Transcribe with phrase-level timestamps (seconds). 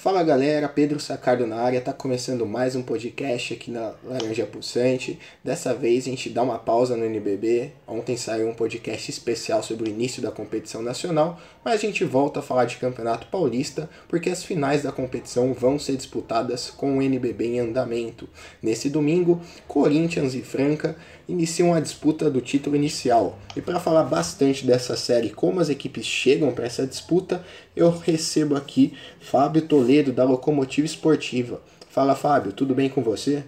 [0.00, 5.18] Fala galera, Pedro Sacardo na área, tá começando mais um podcast aqui na Laranja Pulsante.
[5.44, 7.70] Dessa vez a gente dá uma pausa no NBB.
[7.86, 12.40] Ontem saiu um podcast especial sobre o início da competição nacional, mas a gente volta
[12.40, 17.02] a falar de Campeonato Paulista porque as finais da competição vão ser disputadas com o
[17.02, 18.26] NBB em andamento.
[18.62, 19.38] Nesse domingo,
[19.68, 20.96] Corinthians e Franca
[21.28, 23.38] iniciam a disputa do título inicial.
[23.54, 27.44] E para falar bastante dessa série, como as equipes chegam para essa disputa,
[27.74, 31.62] eu recebo aqui Fábio Toledo da Locomotiva Esportiva.
[31.90, 33.44] Fala Fábio, tudo bem com você?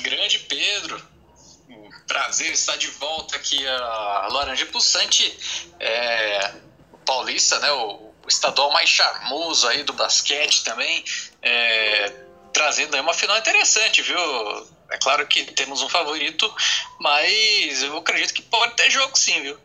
[0.00, 1.02] Grande Pedro,
[2.06, 5.38] prazer estar de volta aqui a Laranja Pulsante,
[5.78, 6.52] é,
[7.04, 11.04] paulista, né, o, o, estadual mais charmoso aí do basquete também,
[11.42, 12.12] é,
[12.52, 14.18] trazendo aí uma final interessante, viu?
[14.90, 16.52] É claro que temos um favorito,
[16.98, 19.58] mas eu acredito que pode ter jogo sim, viu?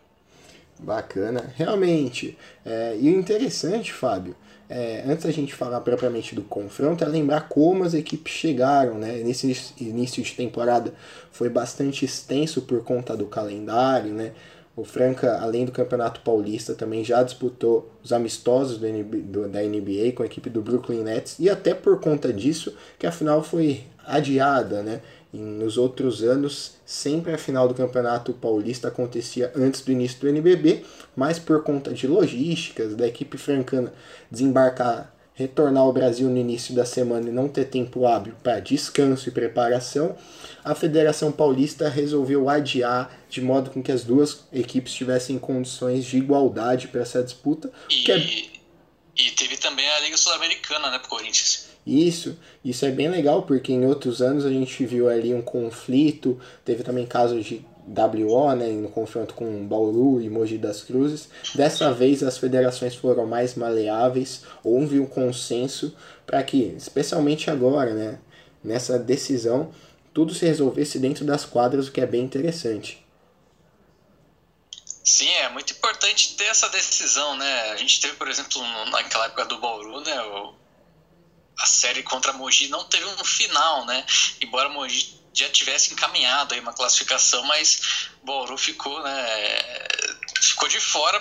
[0.80, 2.38] Bacana, realmente.
[2.66, 4.36] É, e o interessante, Fábio,
[4.70, 9.22] é, antes da gente falar propriamente do confronto, é lembrar como as equipes chegaram, né?
[9.24, 9.46] Nesse
[9.80, 10.94] início de temporada
[11.32, 14.32] foi bastante extenso por conta do calendário, né?
[14.76, 20.14] O Franca, além do Campeonato Paulista, também já disputou os amistosos do, do, da NBA
[20.16, 23.84] com a equipe do Brooklyn Nets e até por conta disso que a final foi
[24.04, 25.02] adiada, né?
[25.32, 30.30] E nos outros anos, sempre a final do Campeonato Paulista acontecia antes do início do
[30.30, 33.94] NBB, mas por conta de logísticas, da equipe francana
[34.30, 39.28] desembarcar, retornar ao Brasil no início da semana e não ter tempo hábil para descanso
[39.28, 40.16] e preparação,
[40.64, 46.18] a Federação Paulista resolveu adiar de modo com que as duas equipes tivessem condições de
[46.18, 47.72] igualdade para essa disputa.
[47.90, 48.18] E, é...
[49.16, 51.63] e teve também a Liga Sul-Americana, né, pro Corinthians.
[51.86, 56.40] Isso, isso é bem legal porque em outros anos a gente viu ali um conflito,
[56.64, 61.30] teve também casos de WO, né, no confronto com Bauru e Mogi das Cruzes.
[61.54, 65.94] Dessa vez as federações foram mais maleáveis, houve um consenso
[66.26, 68.20] para que, especialmente agora, né,
[68.64, 69.72] nessa decisão,
[70.14, 73.04] tudo se resolvesse dentro das quadras, o que é bem interessante.
[75.04, 77.72] Sim, é muito importante ter essa decisão, né?
[77.72, 80.54] A gente teve, por exemplo, naquela época do Bauru, né, o
[81.60, 84.06] a série contra Mogi não teve um final, né?
[84.42, 89.28] Embora Mogi já tivesse encaminhado aí uma classificação, mas Bauru ficou, né?
[90.42, 91.20] Ficou de fora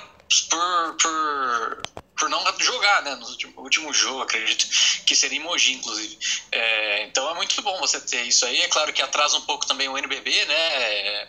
[0.48, 1.82] por, por,
[2.18, 3.14] por não jogar, né?
[3.14, 4.66] No último, último jogo, acredito
[5.06, 6.18] que seria em Mogi, inclusive.
[6.50, 8.60] É, então é muito bom você ter isso aí.
[8.60, 11.28] É claro que atrasa um pouco também o NBB, né?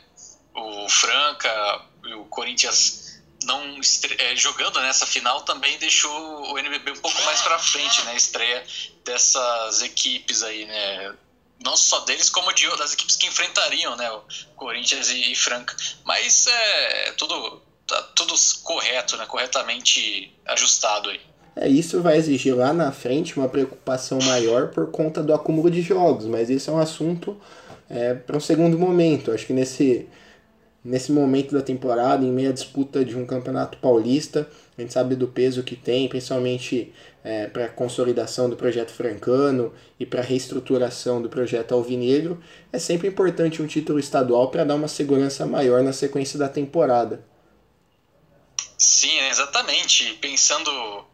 [0.55, 1.81] O Franca,
[2.17, 3.02] o Corinthians
[3.43, 3.79] não
[4.19, 8.11] é, jogando nessa final também deixou o NBB um pouco mais para frente, né?
[8.11, 8.63] A estreia
[9.05, 11.13] dessas equipes aí, né?
[11.63, 14.09] Não só deles, como de das equipes que enfrentariam, né?
[14.11, 14.21] O
[14.55, 15.75] Corinthians e, e Franca.
[16.03, 18.33] Mas é tudo tá tudo
[18.63, 19.25] correto, né?
[19.25, 21.21] Corretamente ajustado aí.
[21.55, 25.81] É, isso vai exigir lá na frente uma preocupação maior por conta do acúmulo de
[25.81, 27.39] jogos, mas isso é um assunto
[27.89, 29.31] é, para um segundo momento.
[29.31, 30.07] Acho que nesse
[30.83, 34.49] nesse momento da temporada, em meio à disputa de um campeonato paulista.
[34.77, 39.73] A gente sabe do peso que tem, principalmente é, para a consolidação do projeto francano
[39.99, 42.43] e para a reestruturação do projeto alvinegro.
[42.71, 47.23] É sempre importante um título estadual para dar uma segurança maior na sequência da temporada.
[48.77, 50.17] Sim, exatamente.
[50.19, 51.05] Pensando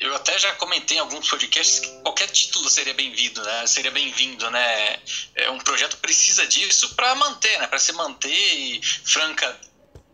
[0.00, 3.66] eu até já comentei em alguns podcasts que qualquer título seria bem-vindo, né?
[3.66, 5.00] Seria bem-vindo, né?
[5.34, 7.66] É, um projeto precisa disso para manter, né?
[7.66, 9.58] Para se manter e Franca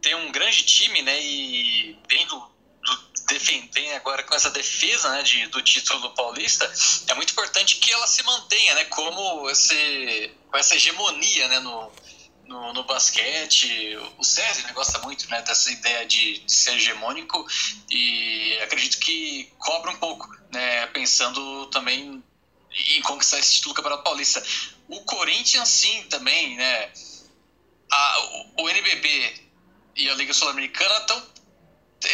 [0.01, 1.21] tem um grande time, né?
[1.21, 2.53] E vem do, do
[3.97, 6.71] agora com essa defesa né, de, do título paulista,
[7.09, 8.85] é muito importante que ela se mantenha, né?
[8.87, 11.61] Como esse, com essa hegemonia, né?
[11.61, 11.91] No,
[12.53, 13.97] no, no basquete.
[14.19, 17.45] O César né, gosta muito né, dessa ideia de, de, ser hegemônico
[17.91, 22.23] e acredito que cobra um pouco, né, pensando também
[22.71, 24.43] em conquistar esse título do Campeonato Paulista.
[24.89, 26.93] O Corinthians, sim, também, né?
[27.91, 28.21] A,
[28.59, 29.35] o, NBB
[29.97, 31.33] e a Liga Sul-Americana estão.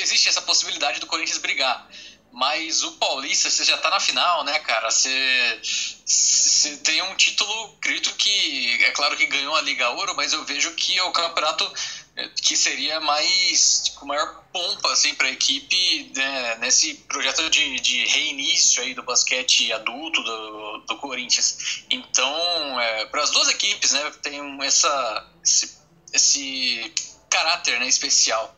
[0.03, 1.89] Existe essa possibilidade do Corinthians brigar.
[2.33, 4.91] Mas o Paulista, você já tá na final, né, cara?
[4.91, 5.61] Você,
[6.05, 10.45] você tem um título, acredito que, é claro que ganhou a Liga Ouro, mas eu
[10.45, 11.71] vejo que é o campeonato
[12.17, 18.05] é, que seria mais, tipo, maior pompa, assim, pra equipe, né, nesse projeto de, de
[18.07, 21.85] reinício aí do basquete adulto do, do Corinthians.
[21.91, 25.79] Então, é, para as duas equipes, né, tem essa, esse,
[26.13, 26.93] esse
[27.31, 28.57] caráter, né, especial.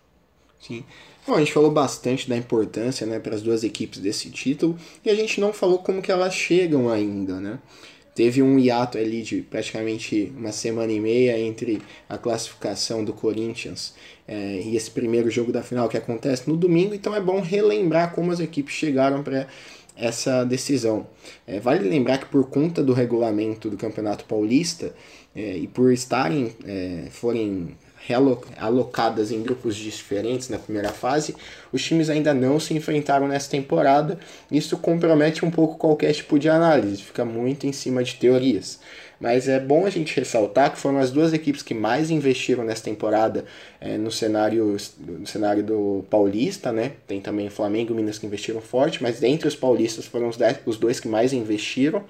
[0.67, 0.85] Sim.
[1.31, 5.09] Bom, a gente falou bastante da importância né, para as duas equipes desse título e
[5.09, 7.61] a gente não falou como que elas chegam ainda, né?
[8.17, 13.95] Teve um hiato ali de praticamente uma semana e meia entre a classificação do Corinthians
[14.27, 18.13] é, e esse primeiro jogo da final que acontece no domingo, então é bom relembrar
[18.13, 19.47] como as equipes chegaram para
[19.97, 21.07] essa decisão.
[21.47, 24.93] É, vale lembrar que por conta do regulamento do Campeonato Paulista
[25.33, 27.77] é, e por estarem, é, forem
[28.57, 31.37] alocadas em grupos diferentes na primeira fase,
[31.73, 34.19] os times ainda não se enfrentaram nessa temporada.
[34.51, 38.81] Isso compromete um pouco qualquer tipo de análise, fica muito em cima de teorias.
[39.21, 42.83] Mas é bom a gente ressaltar que foram as duas equipes que mais investiram nessa
[42.83, 43.45] temporada
[43.79, 46.93] é, no, cenário, no cenário do Paulista, né?
[47.07, 50.59] Tem também Flamengo e Minas que investiram forte, mas dentre os paulistas foram os, dez,
[50.65, 52.03] os dois que mais investiram.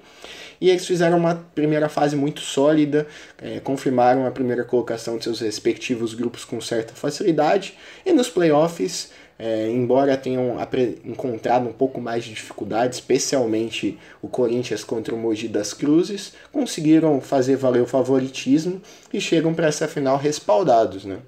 [0.61, 3.05] E eles fizeram uma primeira fase muito sólida,
[3.41, 7.73] é, confirmaram a primeira colocação de seus respectivos grupos com certa facilidade.
[8.05, 9.11] E nos playoffs,
[9.43, 10.55] é, embora tenham
[11.03, 17.19] encontrado um pouco mais de dificuldade, especialmente o Corinthians contra o Mogi das Cruzes, conseguiram
[17.19, 18.79] fazer valer o favoritismo
[19.11, 21.19] e chegam para essa final respaldados, né?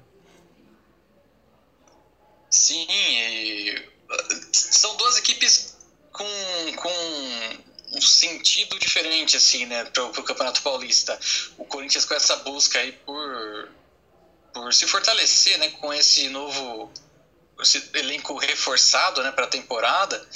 [2.48, 2.86] Sim,
[4.52, 5.74] são duas equipes
[6.12, 6.24] com,
[6.76, 11.18] com um sentido diferente, assim, né, pro, pro Campeonato Paulista.
[11.58, 13.68] O Corinthians com essa busca aí por,
[14.52, 16.92] por se fortalecer, né, com esse novo
[17.60, 20.26] esse elenco reforçado, né, para a temporada,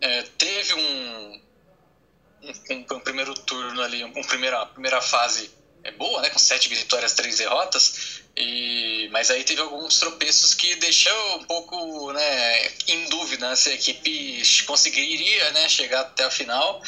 [0.00, 1.42] é, teve um,
[2.42, 5.50] um, um, primeiro turno ali, uma primeira, primeira fase
[5.82, 10.76] é boa, né, com sete vitórias, três derrotas, e, mas aí teve alguns tropeços que
[10.76, 16.82] deixou um pouco né, em dúvida se a equipe conseguiria né, chegar até a final,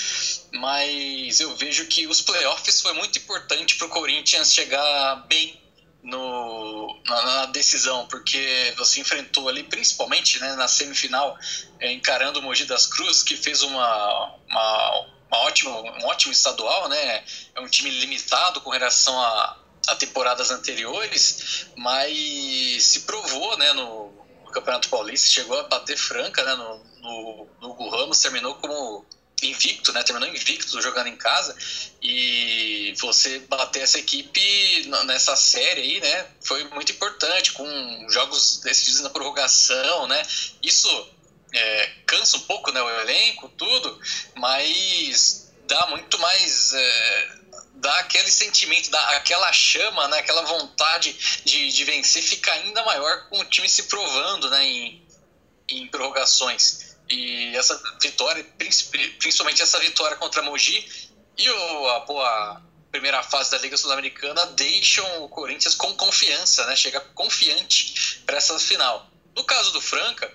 [0.53, 5.62] mas eu vejo que os playoffs foi muito importante para o Corinthians chegar bem
[6.03, 11.39] no, na, na, decisão, porque você enfrentou ali, principalmente né, na semifinal,
[11.79, 16.91] é, encarando o Mogi das Cruzes, que fez uma, uma uma ótima, um ótimo estadual,
[16.91, 17.25] né?
[17.55, 19.57] É um time limitado com relação a,
[19.89, 24.13] a temporadas anteriores, mas se provou, né, no,
[24.45, 29.07] no Campeonato Paulista, chegou a bater franca, né, no, no, no Hugo Ramos, terminou como
[29.43, 30.03] invicto, né?
[30.03, 31.57] Terminou invicto jogando em casa
[32.01, 36.27] e você bater essa equipe nessa série aí, né?
[36.45, 40.23] Foi muito importante com jogos decididos na prorrogação, né?
[40.63, 40.89] Isso
[41.53, 44.01] é, cansa um pouco né, o elenco, tudo,
[44.37, 46.73] mas dá muito mais.
[46.73, 47.43] É,
[47.75, 51.13] dá aquele sentimento, dá aquela chama, né, aquela vontade
[51.45, 55.07] de, de vencer fica ainda maior com o time se provando né, em,
[55.69, 56.92] em prorrogações.
[57.13, 58.43] E essa vitória,
[59.19, 65.23] principalmente essa vitória contra Mogi e o, a boa primeira fase da Liga Sul-Americana deixam
[65.23, 66.75] o Corinthians com confiança, né?
[66.75, 69.11] Chega confiante para essa final.
[69.37, 70.33] No caso do Franca,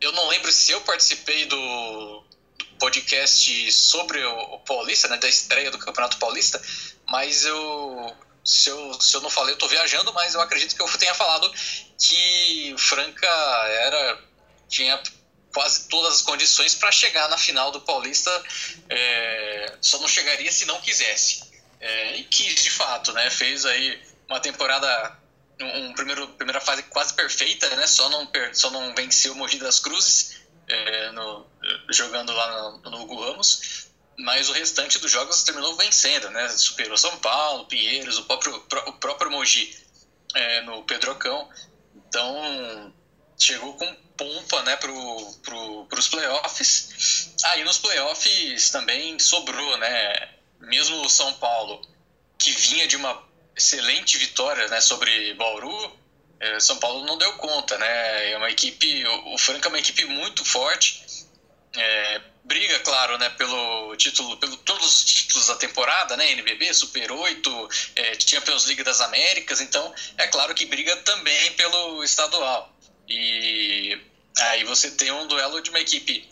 [0.00, 2.24] eu não lembro se eu participei do,
[2.82, 6.60] podcast sobre o, o, Paulista, né, da estreia do Campeonato Paulista,
[7.08, 10.82] mas eu se, eu se eu não falei, eu estou viajando, mas eu acredito que
[10.82, 11.48] eu tenha falado
[11.96, 14.18] que Franca era
[14.68, 15.00] tinha
[15.52, 18.30] quase todas as condições para chegar na final do Paulista,
[18.88, 21.42] é, só não chegaria se não quisesse.
[21.80, 23.28] É, e quis de fato, né?
[23.30, 25.18] Fez aí uma temporada
[25.60, 27.86] um primeiro, primeira fase quase perfeita, né?
[27.86, 31.46] Só não, só não venceu o Mogi das Cruzes é, no,
[31.90, 33.88] jogando lá no, no Hugo Ramos,
[34.18, 36.48] mas o restante dos jogos terminou vencendo, né?
[36.48, 38.56] Superou São Paulo, Pinheiros, o próprio,
[38.86, 39.76] o próprio Mogi
[40.34, 41.48] é, no Pedrocão.
[41.94, 42.92] Então
[43.38, 44.92] chegou com pompa né, para
[45.42, 47.34] pro, os playoffs.
[47.44, 50.28] Aí nos playoffs também sobrou, né?
[50.60, 51.82] Mesmo o São Paulo,
[52.38, 53.20] que vinha de uma
[53.56, 55.98] excelente vitória né, sobre Bauru,
[56.38, 58.30] é, São Paulo não deu conta, né?
[58.30, 61.02] É uma equipe, o Franca é uma equipe muito forte.
[61.76, 67.10] É, briga, claro, né, pelo título, pelo todos os títulos da temporada, né, NBB, Super
[67.10, 72.72] 8, é, Champions League das Américas, então é claro que briga também pelo estadual.
[73.08, 73.98] E
[74.38, 76.28] aí você tem um duelo de uma equipe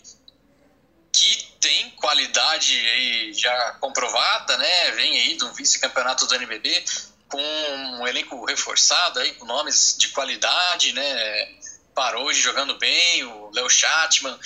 [1.11, 4.91] que tem qualidade aí já comprovada, né?
[4.91, 6.83] Vem aí do vice-campeonato do NBB,
[7.29, 11.55] com um elenco reforçado aí, com nomes de qualidade, né?
[11.93, 14.37] Parou de jogando bem, o Léo Chatman,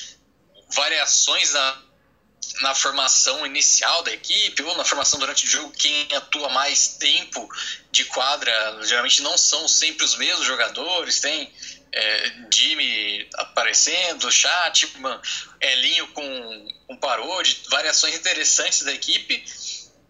[0.69, 1.81] variações na,
[2.61, 7.47] na formação inicial da equipe ou na formação durante o jogo, quem atua mais tempo
[7.91, 11.51] de quadra, geralmente não são sempre os mesmos jogadores, tem
[11.95, 15.19] é, Jimmy aparecendo, Chatman,
[15.61, 19.43] Elinho com, com Parode, variações interessantes da equipe,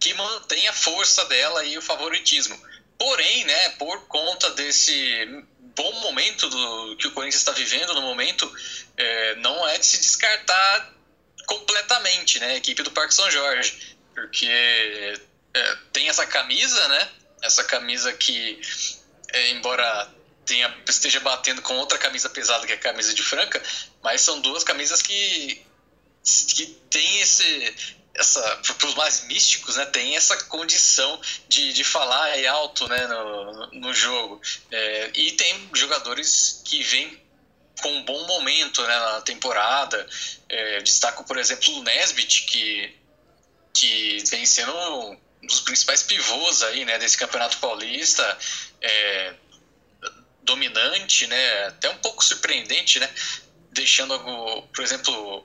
[0.00, 2.60] que mantém a força dela e o favoritismo.
[2.98, 5.44] Porém, né, por conta desse
[5.76, 8.52] bom momento do, que o Corinthians está vivendo no momento,
[8.96, 10.92] é, não é de se descartar
[11.46, 14.48] completamente né, a equipe do Parque São Jorge, porque
[15.54, 17.08] é, tem essa camisa, né,
[17.42, 18.60] essa camisa que,
[19.32, 20.15] é, embora
[20.46, 23.62] tenha, esteja batendo com outra camisa pesada que é a camisa de Franca,
[24.02, 25.64] mas são duas camisas que
[26.54, 27.74] que tem esse
[28.14, 33.66] essa para os mais místicos, né, tem essa condição de, de falar alto, né, no,
[33.72, 34.40] no jogo.
[34.70, 37.20] É, e tem jogadores que vêm
[37.82, 40.06] com um bom momento né, na temporada.
[40.48, 42.94] É, destaco, por exemplo, o Nesbitt, que,
[43.74, 48.38] que vem sendo um dos principais pivôs aí, né, desse Campeonato Paulista.
[48.80, 49.34] É,
[50.46, 53.10] dominante, né, até um pouco surpreendente, né,
[53.72, 54.18] deixando,
[54.74, 55.44] por exemplo,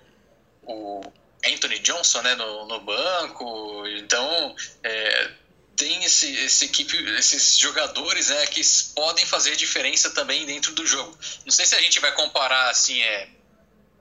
[0.63, 1.01] o
[1.46, 3.86] Anthony Johnson né, no, no banco.
[3.98, 5.31] Então, é,
[5.75, 8.62] tem esse, esse equipe, esses jogadores né, que
[8.96, 11.17] podem fazer diferença também dentro do jogo.
[11.46, 13.27] Não sei se a gente vai comparar assim, é,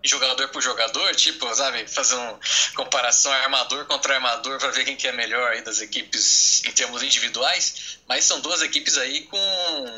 [0.03, 2.39] jogador por jogador, tipo, sabe, fazer uma
[2.75, 7.03] comparação armador contra armador para ver quem que é melhor aí das equipes em termos
[7.03, 9.39] individuais, mas são duas equipes aí com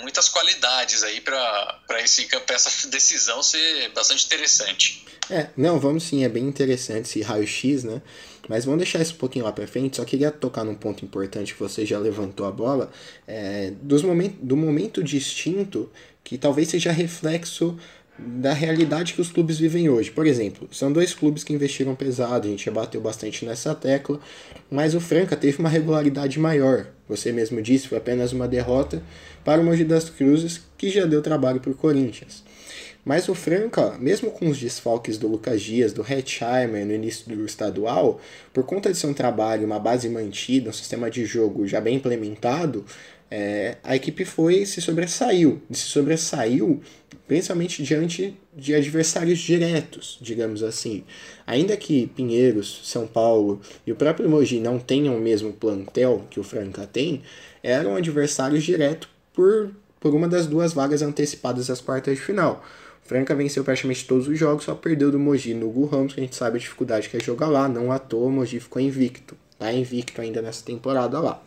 [0.01, 5.05] muitas qualidades aí para esse para essa decisão ser bastante interessante.
[5.31, 8.03] É, não, vamos sim, é bem interessante esse raio-x, né?
[8.49, 9.97] Mas vamos deixar isso um pouquinho lá para frente.
[9.97, 12.91] Só queria tocar num ponto importante que você já levantou a bola,
[13.27, 15.91] é, dos moment, do momento distinto
[16.25, 17.79] que talvez seja reflexo
[18.25, 20.11] da realidade que os clubes vivem hoje.
[20.11, 24.21] Por exemplo, são dois clubes que investiram pesado, a gente já bateu bastante nessa tecla,
[24.71, 26.87] mas o Franca teve uma regularidade maior.
[27.09, 29.03] Você mesmo disse, foi apenas uma derrota
[29.45, 32.43] para o Mogi das Cruzes, que já deu trabalho para o Corinthians.
[33.05, 37.45] Mas o Franca, mesmo com os desfalques do Lucas Dias, do Hetzheimer no início do
[37.45, 38.21] estadual,
[38.53, 42.85] por conta de seu trabalho, uma base mantida, um sistema de jogo já bem implementado,
[43.35, 45.63] é, a equipe foi se sobressaiu.
[45.71, 46.83] Se sobressaiu
[47.27, 51.03] principalmente diante de adversários diretos, digamos assim.
[51.47, 56.39] Ainda que Pinheiros, São Paulo e o próprio Mogi não tenham o mesmo plantel que
[56.39, 57.23] o Franca tem,
[57.63, 62.63] eram adversários diretos por, por uma das duas vagas antecipadas às quartas de final.
[63.03, 66.23] Franca venceu praticamente todos os jogos, só perdeu do Mogi no Gu Ramos, que a
[66.23, 67.67] gente sabe a dificuldade que é jogar lá.
[67.67, 69.35] Não à toa, o Mogi ficou invicto.
[69.59, 71.43] Tá invicto ainda nessa temporada lá.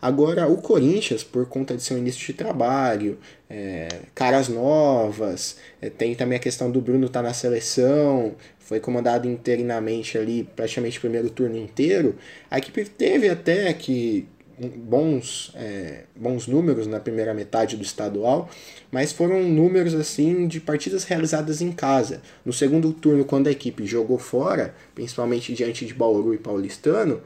[0.00, 3.18] Agora, o Corinthians, por conta de seu início de trabalho,
[3.50, 8.80] é, caras novas, é, tem também a questão do Bruno estar tá na seleção, foi
[8.80, 12.16] comandado interinamente ali praticamente o primeiro turno inteiro,
[12.50, 14.28] a equipe teve até que
[14.66, 18.50] bons, é, bons números na primeira metade do estadual,
[18.90, 22.20] mas foram números assim de partidas realizadas em casa.
[22.44, 27.20] No segundo turno, quando a equipe jogou fora, principalmente diante de Bauru e Paulistano,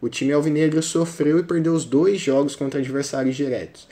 [0.00, 3.86] o time alvinegro sofreu e perdeu os dois jogos contra adversários diretos.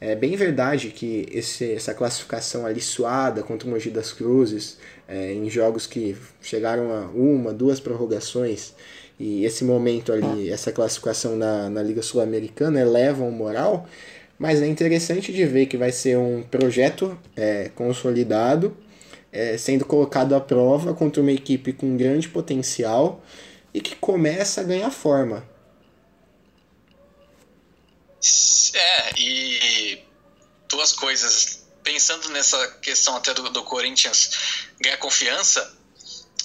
[0.00, 5.34] É bem verdade que esse, essa classificação ali suada contra o Mogi das Cruzes, é,
[5.34, 8.72] em jogos que chegaram a uma, duas prorrogações,
[9.18, 13.86] e esse momento ali, essa classificação na, na Liga Sul-Americana eleva o moral,
[14.38, 18.74] mas é interessante de ver que vai ser um projeto é, consolidado,
[19.30, 23.22] é, sendo colocado à prova contra uma equipe com grande potencial
[23.74, 25.44] e que começa a ganhar forma.
[28.74, 30.02] É, e
[30.68, 31.60] duas coisas.
[31.82, 35.74] Pensando nessa questão até do, do Corinthians ganhar confiança,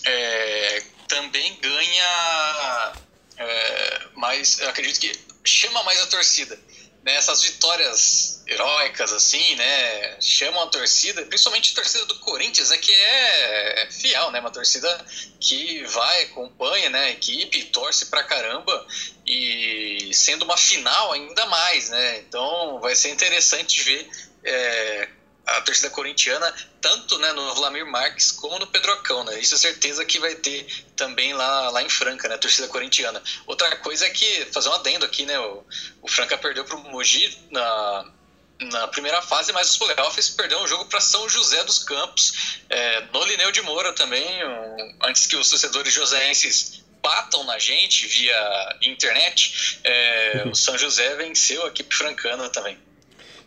[0.05, 2.93] é, também ganha
[3.37, 4.61] é, mais.
[4.61, 5.11] Acredito que
[5.43, 6.57] chama mais a torcida.
[7.05, 7.13] Né?
[7.15, 10.19] Essas vitórias heróicas, assim, né?
[10.19, 14.39] Chamam a torcida, principalmente a torcida do Corinthians, é que é fiel, né?
[14.39, 15.05] Uma torcida
[15.39, 17.05] que vai, acompanha né?
[17.05, 18.87] a equipe, torce pra caramba
[19.25, 22.17] e sendo uma final ainda mais, né?
[22.19, 24.09] Então vai ser interessante ver
[24.43, 25.07] é,
[25.45, 29.39] a torcida corintiana, tanto né, no Vladimir Marques como no Pedrocão, né?
[29.39, 32.35] Isso é certeza que vai ter também lá, lá em Franca, né?
[32.35, 33.21] A torcida corintiana.
[33.45, 35.37] Outra coisa é que, fazer um adendo aqui, né?
[35.39, 35.63] O,
[36.01, 38.11] o Franca perdeu para o Mogi na,
[38.59, 43.01] na primeira fase, mas os playoffs perdeu um jogo para São José dos Campos, é,
[43.13, 48.77] no Lineu de Moura também, um, antes que os torcedores joseenses batam na gente via
[48.81, 52.79] internet, é, o São José venceu a equipe francana também.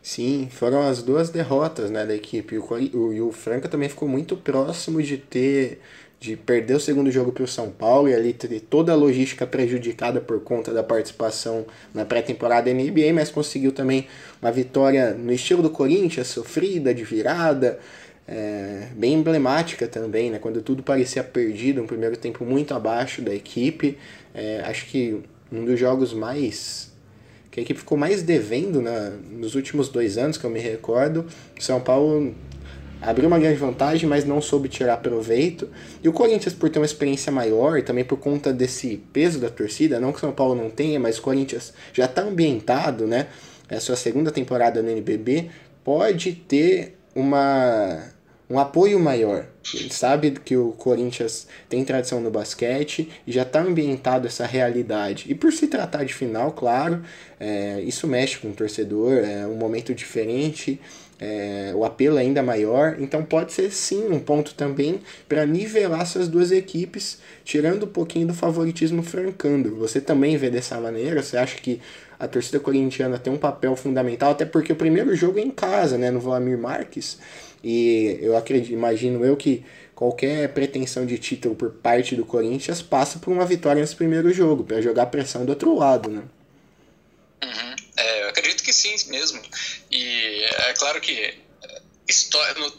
[0.08, 2.56] Sim, foram as duas derrotas né, da equipe.
[2.56, 5.80] O, o, o Franca também ficou muito próximo de ter
[6.18, 9.46] de perder o segundo jogo para o São Paulo e ali ter toda a logística
[9.46, 14.08] prejudicada por conta da participação na pré-temporada NBA, mas conseguiu também
[14.40, 17.78] uma vitória no estilo do Corinthians, sofrida, de virada,
[18.26, 20.38] é, bem emblemática também, né?
[20.38, 23.98] quando tudo parecia perdido, um primeiro tempo muito abaixo da equipe.
[24.34, 25.22] É, acho que
[25.52, 26.88] um dos jogos mais
[27.58, 31.26] que a equipe ficou mais devendo na, nos últimos dois anos, que eu me recordo.
[31.58, 32.34] São Paulo
[33.02, 35.68] abriu uma grande vantagem, mas não soube tirar proveito.
[36.02, 39.48] E o Corinthians, por ter uma experiência maior, e também por conta desse peso da
[39.48, 43.26] torcida, não que São Paulo não tenha, mas o Corinthians já está ambientado, né?
[43.68, 45.50] É a sua segunda temporada no NBB,
[45.84, 48.12] pode ter uma
[48.50, 49.46] um apoio maior.
[49.74, 55.26] Ele sabe que o Corinthians tem tradição no basquete e já está ambientado essa realidade.
[55.28, 57.02] E por se tratar de final, claro,
[57.38, 60.80] é, isso mexe com o torcedor, é um momento diferente,
[61.20, 62.96] é, o apelo é ainda maior.
[62.98, 68.28] Então pode ser sim um ponto também para nivelar essas duas equipes, tirando um pouquinho
[68.28, 69.76] do favoritismo francando.
[69.76, 71.22] Você também vê dessa maneira?
[71.22, 71.80] Você acha que
[72.18, 75.96] a torcida corintiana tem um papel fundamental, até porque o primeiro jogo é em casa,
[75.96, 77.18] né, no Vladimir Marques.
[77.70, 79.62] E eu acredito, imagino eu que
[79.94, 84.64] qualquer pretensão de título por parte do Corinthians passa por uma vitória nesse primeiro jogo,
[84.64, 86.22] para jogar pressão do outro lado, né?
[87.44, 87.76] Uhum.
[87.94, 89.42] É, eu acredito que sim mesmo.
[89.90, 91.34] E é claro que é,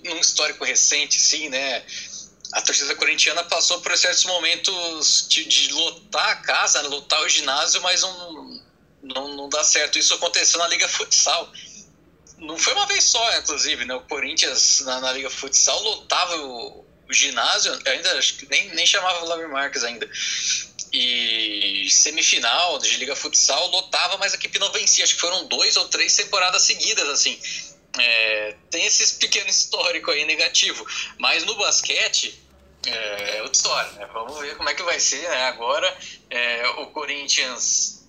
[0.06, 1.84] num histórico recente, sim, né?
[2.54, 7.80] A torcida corintiana passou por certos momentos de, de lotar a casa, lotar o ginásio,
[7.84, 8.60] mas não,
[9.04, 10.00] não, não dá certo.
[10.00, 11.48] Isso aconteceu na Liga Futsal
[12.40, 13.94] não foi uma vez só, inclusive, né?
[13.94, 18.86] O Corinthians na, na Liga Futsal lotava o, o, ginásio, ainda acho que nem, nem
[18.86, 20.10] chamava Vladimir Marques ainda.
[20.92, 25.04] E semifinal de Liga Futsal lotava, mas a equipe não vencia.
[25.04, 27.40] Acho que foram dois ou três temporadas seguidas, assim.
[27.98, 30.86] É, tem esse pequeno histórico aí negativo.
[31.18, 32.42] Mas no basquete,
[32.88, 34.10] é, é outra história, né?
[34.14, 35.44] Vamos ver como é que vai ser, né?
[35.44, 35.96] Agora,
[36.30, 38.08] é, o Corinthians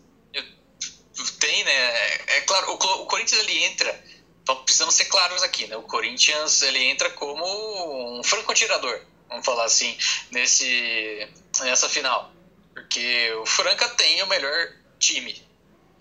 [1.39, 2.15] tem, né?
[2.29, 4.10] É claro, o, o Corinthians ele entra
[4.43, 5.77] então, precisamos ser claros aqui, né?
[5.77, 9.97] O Corinthians ele entra como um franco-atirador, vamos falar assim,
[10.31, 11.29] nesse,
[11.61, 12.33] nessa final.
[12.75, 15.47] Porque o Franca tem o melhor time.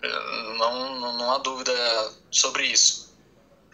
[0.02, 1.72] Não, não, não há dúvida
[2.30, 3.14] sobre isso.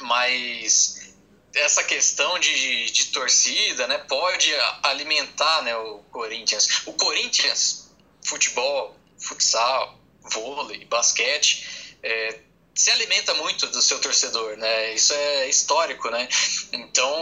[0.00, 1.14] Mas
[1.54, 6.82] essa questão de, de torcida né, pode alimentar né, o Corinthians.
[6.86, 7.90] O Corinthians,
[8.24, 12.40] futebol, futsal, vôlei, basquete, é,
[12.76, 14.92] se alimenta muito do seu torcedor, né?
[14.92, 16.28] Isso é histórico, né?
[16.70, 17.16] Então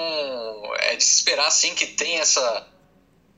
[0.80, 2.66] é de se esperar sim que tem essa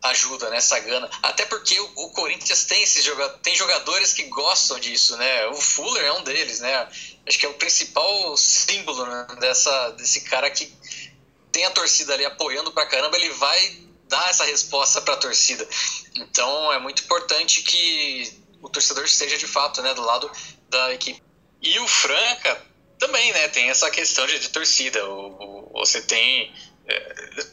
[0.02, 0.56] ajuda, né?
[0.56, 1.10] Essa gana.
[1.22, 5.46] Até porque o, o Corinthians tem esses jogadores, tem jogadores que gostam disso, né?
[5.48, 6.88] O Fuller é um deles, né?
[7.26, 9.26] Acho que é o principal símbolo né?
[9.38, 10.72] dessa desse cara que
[11.52, 15.68] tem a torcida ali apoiando pra caramba, ele vai dar essa resposta para a torcida.
[16.14, 20.30] Então é muito importante que o torcedor esteja de fato, né, do lado
[20.68, 21.25] da equipe
[21.66, 22.62] e o Franca
[22.98, 23.48] também, né?
[23.48, 25.04] Tem essa questão de, de torcida.
[25.08, 26.54] O, o, você tem
[26.86, 26.98] é,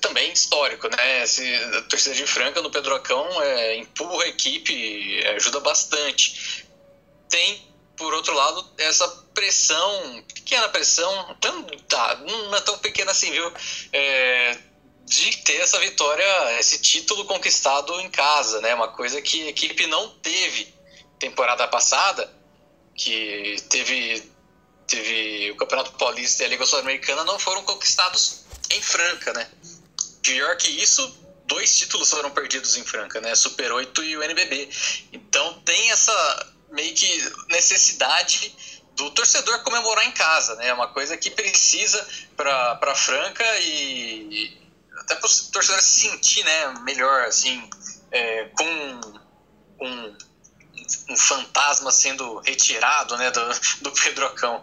[0.02, 1.23] também histórico, né?
[1.23, 6.65] Esse, a torcida de Franca no Pedrocão é, empurra a equipe, ajuda bastante.
[7.28, 13.32] Tem, por outro lado, essa pressão, pequena pressão, tão, tá, não é tão pequena assim,
[13.32, 13.52] viu?
[13.91, 14.58] É,
[15.06, 18.73] de ter essa vitória, esse título conquistado em casa, né?
[18.76, 20.73] Uma coisa que a equipe não teve
[21.19, 22.42] temporada passada
[22.95, 24.32] que teve,
[24.88, 29.49] teve o Campeonato Paulista e a Liga Sul-Americana não foram conquistados em Franca, né?
[30.21, 33.36] Pior que isso, dois títulos foram perdidos em Franca, né?
[33.36, 34.69] Super 8 e o NBB.
[35.12, 38.56] Então tem essa meio que necessidade
[38.95, 40.67] do torcedor comemorar em casa, né?
[40.67, 44.62] É uma coisa que precisa para Franca e
[44.99, 47.69] até para o torcedor se sentir, né, melhor assim,
[48.12, 49.01] é, com,
[49.77, 50.17] com
[51.10, 53.41] um fantasma sendo retirado né, do,
[53.82, 54.62] do Pedrocão.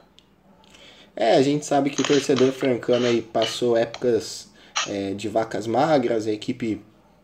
[1.16, 4.48] É, a gente sabe que o torcedor francano aí passou épocas
[4.88, 6.82] é, de vacas magras, a equipe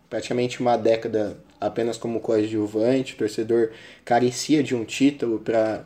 [0.09, 3.71] praticamente uma década apenas como coadjuvante, o torcedor
[4.05, 5.85] carecia de um título para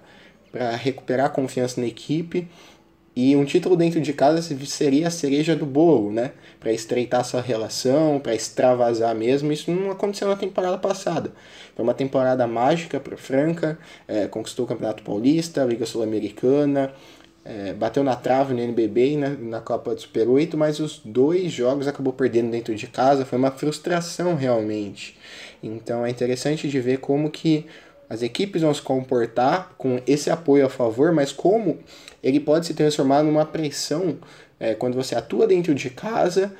[0.76, 2.48] recuperar a confiança na equipe.
[3.14, 6.32] E um título dentro de casa seria a cereja do bolo, né?
[6.60, 9.52] Para estreitar sua relação, para extravasar mesmo.
[9.52, 11.32] Isso não aconteceu na temporada passada.
[11.80, 16.92] Foi uma temporada mágica para Franca, é, conquistou o Campeonato Paulista, a Liga Sul-Americana,
[17.42, 21.00] é, bateu na trave no NBB e na, na Copa do Super 8, mas os
[21.02, 23.24] dois jogos acabou perdendo dentro de casa.
[23.24, 25.16] Foi uma frustração realmente.
[25.62, 27.64] Então é interessante de ver como que
[28.10, 31.78] as equipes vão se comportar com esse apoio a favor, mas como
[32.22, 34.18] ele pode se transformar numa pressão
[34.60, 36.52] é, quando você atua dentro de casa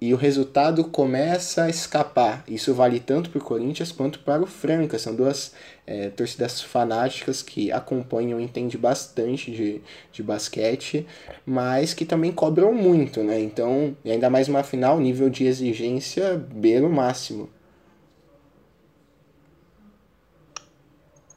[0.00, 2.44] e o resultado começa a escapar.
[2.46, 4.98] Isso vale tanto para o Corinthians quanto para o Franca.
[4.98, 5.52] São duas
[5.86, 9.80] é, torcidas fanáticas que acompanham entendem bastante de,
[10.12, 11.06] de basquete,
[11.44, 13.40] mas que também cobram muito, né?
[13.40, 17.50] Então, ainda mais uma final, nível de exigência beira o máximo.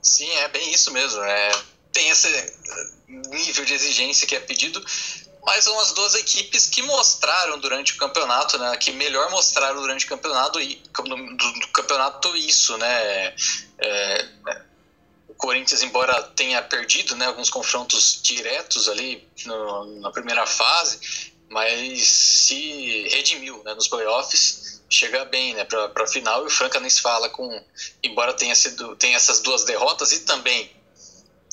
[0.01, 1.21] Sim, é bem isso mesmo.
[1.23, 1.51] É,
[1.91, 2.27] tem esse
[3.07, 4.83] nível de exigência que é pedido,
[5.45, 8.75] mas são as duas equipes que mostraram durante o campeonato, né?
[8.77, 13.33] Que melhor mostraram durante o campeonato, do, do campeonato isso, né?
[13.79, 14.27] É,
[15.27, 22.03] o Corinthians, embora tenha perdido né, alguns confrontos diretos ali no, na primeira fase, mas
[22.03, 26.89] se redimiu né, nos playoffs, chega bem né, para a final e o Franca nem
[26.89, 27.63] se fala com,
[28.03, 30.71] embora tenha sido tenha essas duas derrotas e também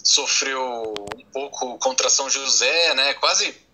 [0.03, 3.68] sofreu um pouco contra São José, né, quase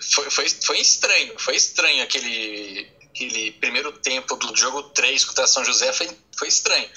[0.00, 5.64] foi, foi, foi estranho, foi estranho aquele, aquele primeiro tempo do jogo 3 contra São
[5.64, 6.88] José, foi, foi estranho.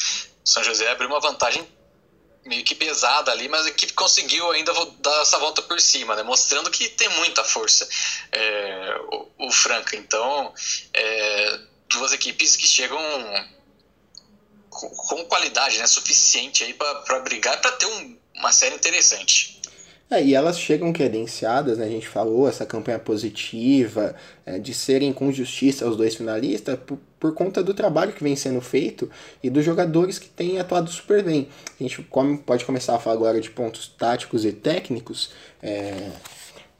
[0.43, 1.67] São José abriu uma vantagem
[2.45, 6.23] meio que pesada ali, mas a equipe conseguiu ainda dar essa volta por cima, né?
[6.23, 7.87] mostrando que tem muita força
[8.31, 9.95] é, o, o, Franca.
[9.95, 10.53] Então,
[10.93, 12.99] é, duas equipes que chegam
[14.69, 15.85] com, com qualidade né?
[15.85, 19.60] suficiente para brigar, para ter um, uma série interessante.
[20.11, 24.13] É, e elas chegam credenciadas, né, a gente falou, essa campanha positiva,
[24.45, 28.35] é, de serem com justiça os dois finalistas, por, por, conta do trabalho que vem
[28.35, 29.09] sendo feito
[29.41, 31.47] e dos jogadores que têm atuado super bem.
[31.79, 35.31] A gente come, pode começar a falar agora de pontos táticos e técnicos,
[35.63, 36.09] é,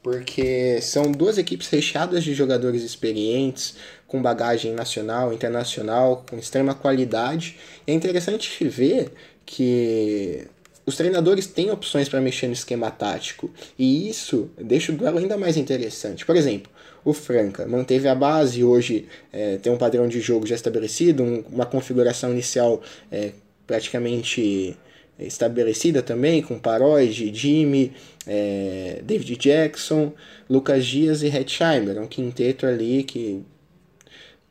[0.02, 7.58] porque são duas equipes recheadas de jogadores experientes, com bagagem nacional, internacional, com extrema qualidade.
[7.86, 9.10] é interessante ver
[9.46, 10.46] que
[10.84, 15.36] os treinadores têm opções para mexer no esquema tático e isso deixa o duelo ainda
[15.36, 16.26] mais interessante.
[16.26, 16.70] Por exemplo,
[17.04, 21.44] o Franca manteve a base, hoje é, tem um padrão de jogo já estabelecido, um,
[21.52, 23.32] uma configuração inicial é,
[23.66, 24.76] praticamente
[25.18, 27.92] estabelecida também, com Paróide, Jimmy,
[28.26, 30.12] é, David Jackson,
[30.48, 33.44] Lucas Dias e Hetzheimer, um quinteto ali que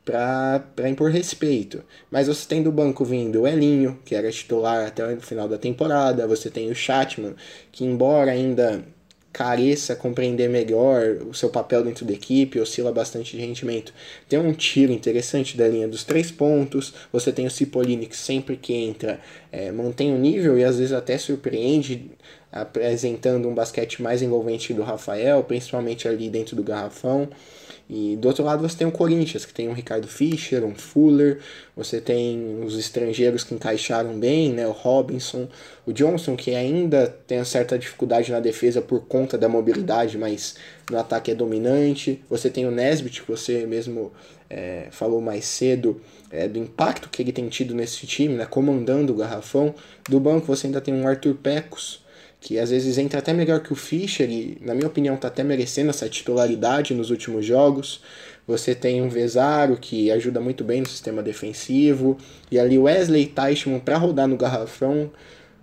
[0.04, 1.82] para impor respeito.
[2.10, 5.58] Mas você tem do banco vindo o Elinho, que era titular até o final da
[5.58, 7.34] temporada, você tem o Chatman,
[7.70, 8.84] que embora ainda
[9.32, 13.94] careça compreender melhor o seu papel dentro da equipe, oscila bastante de rendimento.
[14.28, 18.56] Tem um tiro interessante da linha dos três pontos, você tem o Cipollini que sempre
[18.56, 22.10] que entra é, mantém o nível e às vezes até surpreende
[22.50, 27.30] apresentando um basquete mais envolvente do Rafael, principalmente ali dentro do garrafão.
[27.94, 31.40] E do outro lado você tem o Corinthians, que tem um Ricardo Fischer, um Fuller,
[31.76, 35.46] você tem os estrangeiros que encaixaram bem, né, o Robinson,
[35.86, 40.54] o Johnson, que ainda tem uma certa dificuldade na defesa por conta da mobilidade, mas
[40.90, 42.24] no ataque é dominante.
[42.30, 44.10] Você tem o Nesbitt, que você mesmo
[44.48, 46.00] é, falou mais cedo,
[46.30, 49.74] é, do impacto que ele tem tido nesse time, né, comandando o garrafão.
[50.08, 52.01] Do banco você ainda tem um Arthur Pecos,
[52.42, 55.44] que às vezes entra até melhor que o Fischer e, na minha opinião, está até
[55.44, 58.02] merecendo essa titularidade nos últimos jogos.
[58.48, 62.18] Você tem um Vesaro que ajuda muito bem no sistema defensivo.
[62.50, 65.12] E ali Wesley Teichmann para rodar no garrafão,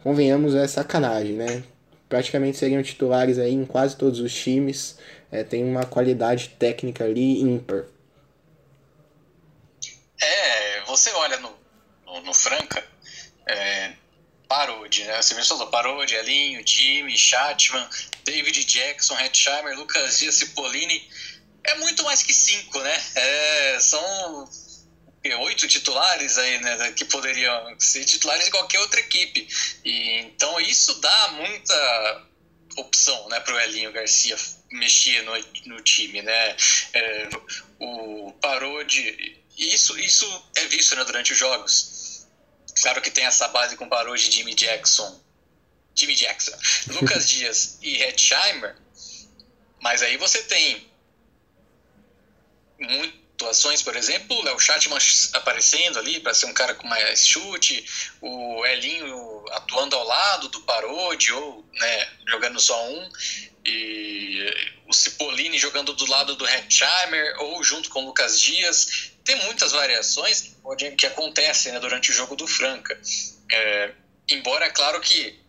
[0.02, 1.64] convenhamos, é sacanagem, né?
[2.08, 4.98] Praticamente seriam titulares aí em quase todos os times.
[5.30, 7.84] É, tem uma qualidade técnica ali ímpar.
[10.22, 11.52] É, você olha no,
[12.06, 12.82] no, no Franca,
[13.46, 13.92] é,
[14.50, 15.22] Parode, né?
[15.22, 17.88] Você mencionou Parode, Elinho, Jimmy, Chatman,
[18.24, 21.08] David Jackson, Hetzheimer, Lucas Dias, Cipollini.
[21.64, 23.04] É muito mais que cinco, né?
[23.14, 24.50] É, são
[25.42, 26.92] oito titulares aí, né?
[26.94, 29.48] Que poderiam ser titulares de qualquer outra equipe.
[29.86, 32.26] E, então isso dá muita
[32.76, 34.38] opção, né, para o Elinho Garcia
[34.72, 35.34] mexer no,
[35.66, 36.58] no time, né?
[36.94, 37.30] É,
[37.80, 41.99] o Parode, isso, isso é visto né, durante os jogos
[42.82, 45.22] Claro que tem essa base com parou de Jimmy Jackson,
[45.96, 46.58] Jimmy Jackson,
[46.94, 48.76] Lucas Dias e Hetzheimer,
[49.82, 50.90] mas aí você tem
[52.80, 55.00] muitas atuações, por exemplo, o Léo Chatman
[55.34, 57.86] aparecendo ali para ser um cara com mais chute,
[58.22, 63.10] o Elinho atuando ao lado do Parodi ou né, jogando só um,
[63.66, 64.54] e
[64.90, 69.72] o Cipollini jogando do lado do Hetzheimer ou junto com o Lucas Dias tem muitas
[69.72, 70.56] variações
[70.98, 73.00] que, acontecem né, durante o jogo do Franca.
[73.52, 73.92] É,
[74.28, 75.40] embora, é claro que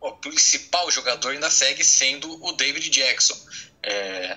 [0.00, 3.38] o principal jogador ainda segue sendo o David Jackson.
[3.84, 4.36] É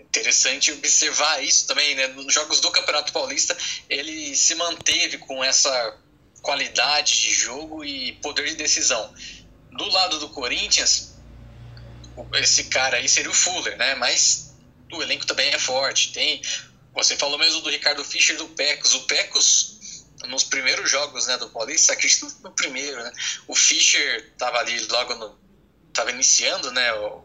[0.00, 2.06] interessante observar isso também, né?
[2.08, 3.56] Nos jogos do Campeonato Paulista,
[3.88, 5.98] ele se manteve com essa
[6.40, 9.14] qualidade de jogo e poder de decisão.
[9.70, 11.11] Do lado do Corinthians,
[12.34, 13.94] esse cara aí seria o Fuller, né?
[13.94, 14.54] Mas
[14.92, 16.12] o elenco também é forte.
[16.12, 16.42] Tem
[16.94, 18.94] você falou mesmo do Ricardo Fischer do Pecos.
[18.94, 23.12] O Pecos, nos primeiros jogos né, do Paulista, acredito no primeiro, né?
[23.48, 25.38] O Fischer estava ali logo no.
[25.88, 27.24] estava iniciando né, o,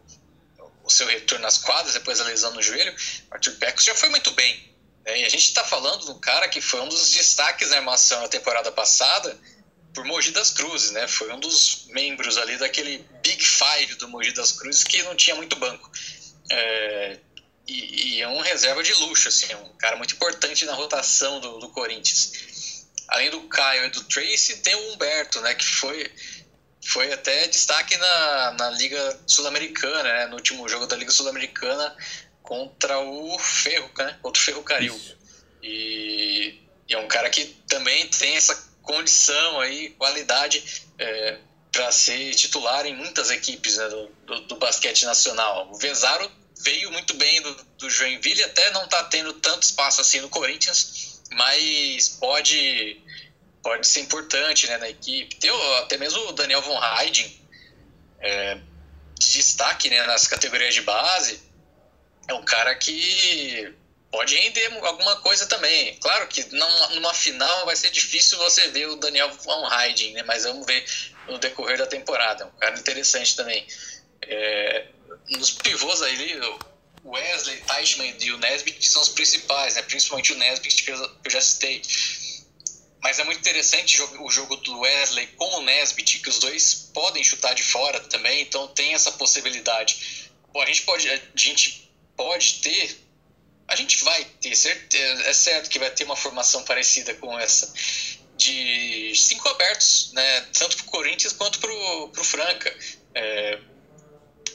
[0.83, 2.95] o seu retorno nas quadras, depois da lesão no joelho.
[3.29, 4.73] O Arthur Pecos já foi muito bem.
[5.05, 5.21] Né?
[5.21, 8.29] E a gente está falando do cara que foi um dos destaques da armação na
[8.29, 9.37] temporada passada
[9.97, 11.07] por Mogi das Cruzes, né?
[11.07, 15.35] Foi um dos membros ali daquele Big Five do Mogi das Cruzes que não tinha
[15.35, 15.91] muito banco.
[16.51, 17.17] É,
[17.67, 21.39] e, e, é um reserva de luxo, assim, é um cara muito importante na rotação
[21.39, 22.85] do, do Corinthians.
[23.07, 26.11] Além do Caio e do Tracy, tem o Humberto, né, que foi,
[26.85, 31.97] foi até destaque na, na Liga Sul-Americana, né, no último jogo da Liga Sul-Americana,
[32.43, 34.19] contra o Ferro, né?
[34.21, 35.01] Contra o Ferro Caril.
[35.63, 41.37] E, e, é um cara que também tem essa condição aí, qualidade é,
[41.71, 45.69] para ser titular em muitas equipes né, do, do, do, basquete nacional.
[45.71, 50.21] O Vezaro veio muito bem do, do Joinville, até não está tendo tanto espaço assim
[50.21, 52.99] no Corinthians, mas pode
[53.61, 55.35] pode ser importante né, na equipe.
[55.35, 57.41] Tem até mesmo o Daniel Von Heiden,
[58.21, 58.55] é,
[59.19, 61.41] de destaque né, nas categorias de base.
[62.29, 63.73] É um cara que
[64.11, 65.95] pode render alguma coisa também.
[65.97, 70.23] Claro que numa, numa final vai ser difícil você ver o Daniel Von Heiden, né,
[70.23, 70.85] mas vamos ver
[71.27, 72.43] no decorrer da temporada.
[72.43, 73.65] É um cara interessante também.
[74.21, 74.87] É,
[75.29, 76.39] nos pivôs aí,
[77.03, 79.81] o Wesley, Teichmann e o Nesbitt são os principais, né?
[79.81, 81.81] principalmente o Nesbitt que eu já citei.
[83.01, 87.23] Mas é muito interessante o jogo do Wesley com o Nesbitt, que os dois podem
[87.23, 90.29] chutar de fora também, então tem essa possibilidade.
[90.51, 92.97] Pô, a gente pode, a gente pode ter,
[93.67, 97.71] a gente vai ter, certeza, é certo que vai ter uma formação parecida com essa,
[98.37, 102.75] de cinco abertos, né, tanto para o Corinthians quanto para o Franca.
[103.13, 103.59] É,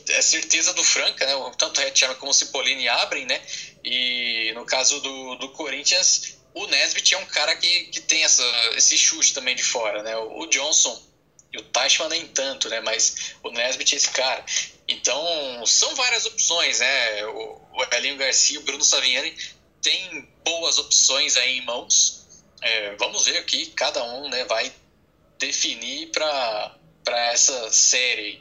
[0.09, 1.33] é certeza do Franca, né?
[1.57, 3.41] Tanto o como o Cipollini abrem, né?
[3.85, 8.45] E no caso do, do Corinthians, o Nesbitt é um cara que, que tem essa,
[8.77, 10.17] esse chute também de fora, né?
[10.17, 11.01] O, Johnson
[11.53, 12.81] e o Teichmann nem tanto, né?
[12.81, 14.45] Mas o Nesbitt é esse cara.
[14.93, 17.25] Então, são várias opções, né?
[17.27, 17.61] O,
[17.97, 19.35] Elinho Garcia e o Bruno Saviani
[19.81, 22.27] têm boas opções aí em mãos.
[22.61, 24.73] É, vamos ver o que cada um né, vai
[25.39, 26.79] definir para
[27.33, 28.41] essa série.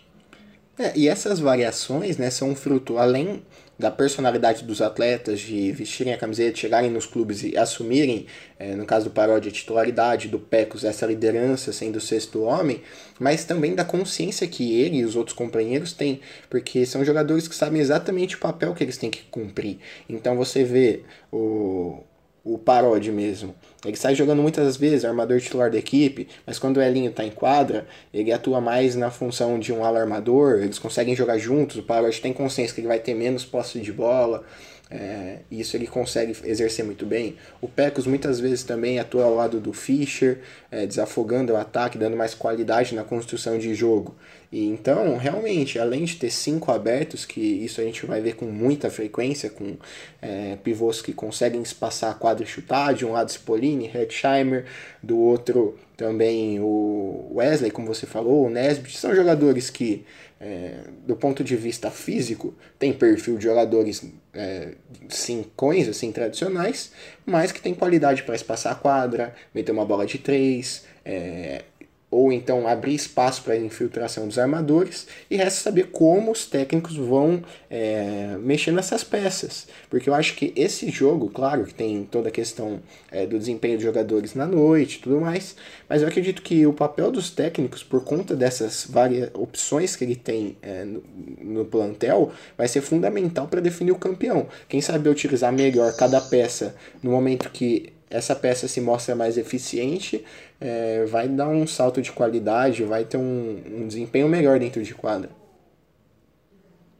[0.78, 3.46] É, e essas variações né, são fruto, além
[3.82, 8.28] da personalidade dos atletas de vestirem a camiseta, chegarem nos clubes e assumirem,
[8.60, 12.82] é, no caso do Paródia, a titularidade, do Pecos, essa liderança sendo o sexto homem,
[13.20, 17.56] mas também da consciência que ele e os outros companheiros têm, porque são jogadores que
[17.56, 19.80] sabem exatamente o papel que eles têm que cumprir.
[20.08, 22.04] Então você vê o,
[22.44, 23.56] o Parodi mesmo.
[23.84, 27.32] Ele sai jogando muitas vezes, armador titular da equipe, mas quando o Elinho está em
[27.32, 32.22] quadra, ele atua mais na função de um alarmador, eles conseguem jogar juntos, o Parodi
[32.22, 34.44] tem consciência que ele vai ter menos posse de bola,
[34.92, 37.38] é, isso ele consegue exercer muito bem.
[37.62, 42.18] O Pecos muitas vezes também atua ao lado do Fischer, é, desafogando o ataque, dando
[42.18, 44.14] mais qualidade na construção de jogo.
[44.52, 48.46] E então, realmente, além de ter cinco abertos, que isso a gente vai ver com
[48.46, 49.78] muita frequência, com
[50.22, 54.66] é, pivôs que conseguem espaçar a quadra e chutar, de um lado Spolini, Hetzheimer,
[55.02, 60.04] do outro também o Wesley, como você falou, o Nesbitt, são jogadores que,
[60.40, 64.70] é, do ponto de vista físico, têm perfil de jogadores é,
[65.08, 66.92] cincões, assim, tradicionais,
[67.24, 71.66] mas que tem qualidade para espaçar a quadra, meter uma bola de três, é,
[72.12, 76.98] ou então abrir espaço para a infiltração dos armadores, e resta saber como os técnicos
[76.98, 79.66] vão é, mexer nessas peças.
[79.90, 83.76] Porque eu acho que esse jogo, claro que tem toda a questão é, do desempenho
[83.76, 85.56] dos jogadores na noite e tudo mais,
[85.88, 90.18] mas eu acredito que o papel dos técnicos, por conta dessas várias opções que ele
[90.18, 91.02] tem é, no,
[91.42, 94.48] no plantel, vai ser fundamental para definir o campeão.
[94.68, 100.24] Quem sabe utilizar melhor cada peça no momento que essa peça se mostra mais eficiente,
[100.60, 104.94] é, vai dar um salto de qualidade, vai ter um, um desempenho melhor dentro de
[104.94, 105.30] quadra.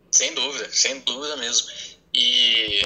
[0.10, 1.68] Sem dúvida, sem dúvida mesmo.
[2.14, 2.82] E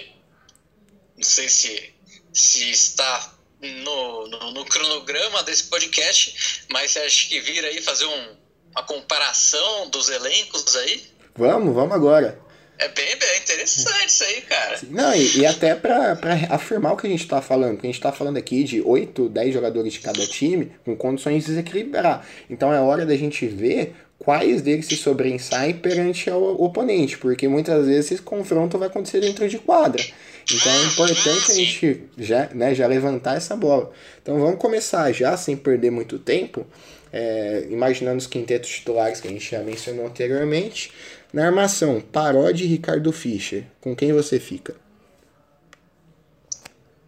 [1.15, 1.93] não sei se,
[2.33, 8.05] se está no, no, no cronograma desse podcast, mas você acha que vir aí fazer
[8.05, 8.35] um,
[8.71, 11.03] uma comparação dos elencos aí?
[11.35, 12.39] Vamos, vamos agora.
[12.77, 14.79] É bem, bem interessante isso aí, cara.
[14.89, 16.17] Não, e, e até para
[16.49, 19.29] afirmar o que a gente tá falando, porque a gente tá falando aqui de 8,
[19.29, 22.27] 10 jogadores de cada time com condições de desequilibrar.
[22.49, 27.85] Então é hora da gente ver quais deles se sobressaem perante o oponente, porque muitas
[27.85, 30.03] vezes esse confronto vai acontecer dentro de quadra.
[30.51, 33.91] Então é importante a gente já, né, já levantar essa bola.
[34.21, 36.65] Então vamos começar já, sem perder muito tempo,
[37.11, 40.91] é, imaginando os quintetos titulares que a gente já mencionou anteriormente.
[41.36, 43.65] Na armação, Parodi e Ricardo Fischer.
[43.82, 44.74] Com quem você fica?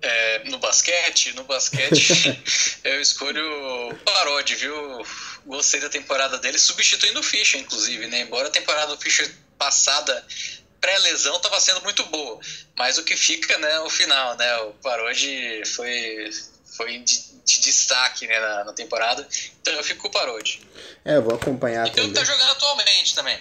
[0.01, 2.37] É, no basquete, no basquete
[2.83, 3.41] eu escolho
[3.89, 4.75] o Parodi, viu?
[5.45, 8.19] Gostei da temporada dele, substituindo o Fischer, inclusive, né?
[8.19, 10.21] Embora a temporada do Fischer passada
[10.81, 12.37] pré-lesão estava sendo muito boa,
[12.77, 14.57] mas o que fica, né, o final, né?
[14.57, 16.29] O Parodi foi
[16.75, 19.25] foi de, de destaque né, na, na, temporada,
[19.61, 20.61] então eu fico com o Parodi.
[21.05, 22.11] É, eu vou acompanhar e também.
[22.11, 23.39] E tá jogando atualmente também.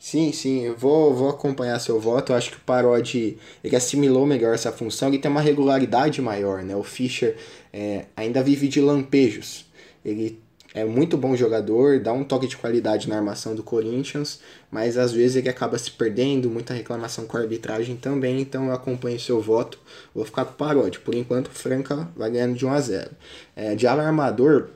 [0.00, 2.32] Sim, sim, eu vou, vou acompanhar seu voto.
[2.32, 6.62] Eu acho que o Parodi ele assimilou melhor essa função, ele tem uma regularidade maior,
[6.62, 6.74] né?
[6.74, 7.36] O Fischer
[7.70, 9.66] é, ainda vive de lampejos.
[10.02, 10.40] Ele
[10.72, 15.12] é muito bom jogador, dá um toque de qualidade na armação do Corinthians, mas às
[15.12, 19.38] vezes ele acaba se perdendo, muita reclamação com a arbitragem também, então eu acompanho seu
[19.38, 19.78] voto,
[20.14, 21.02] vou ficar com o paródio.
[21.02, 23.10] Por enquanto, o Franca vai ganhando de 1 a 0
[23.54, 24.68] é, De ala armador,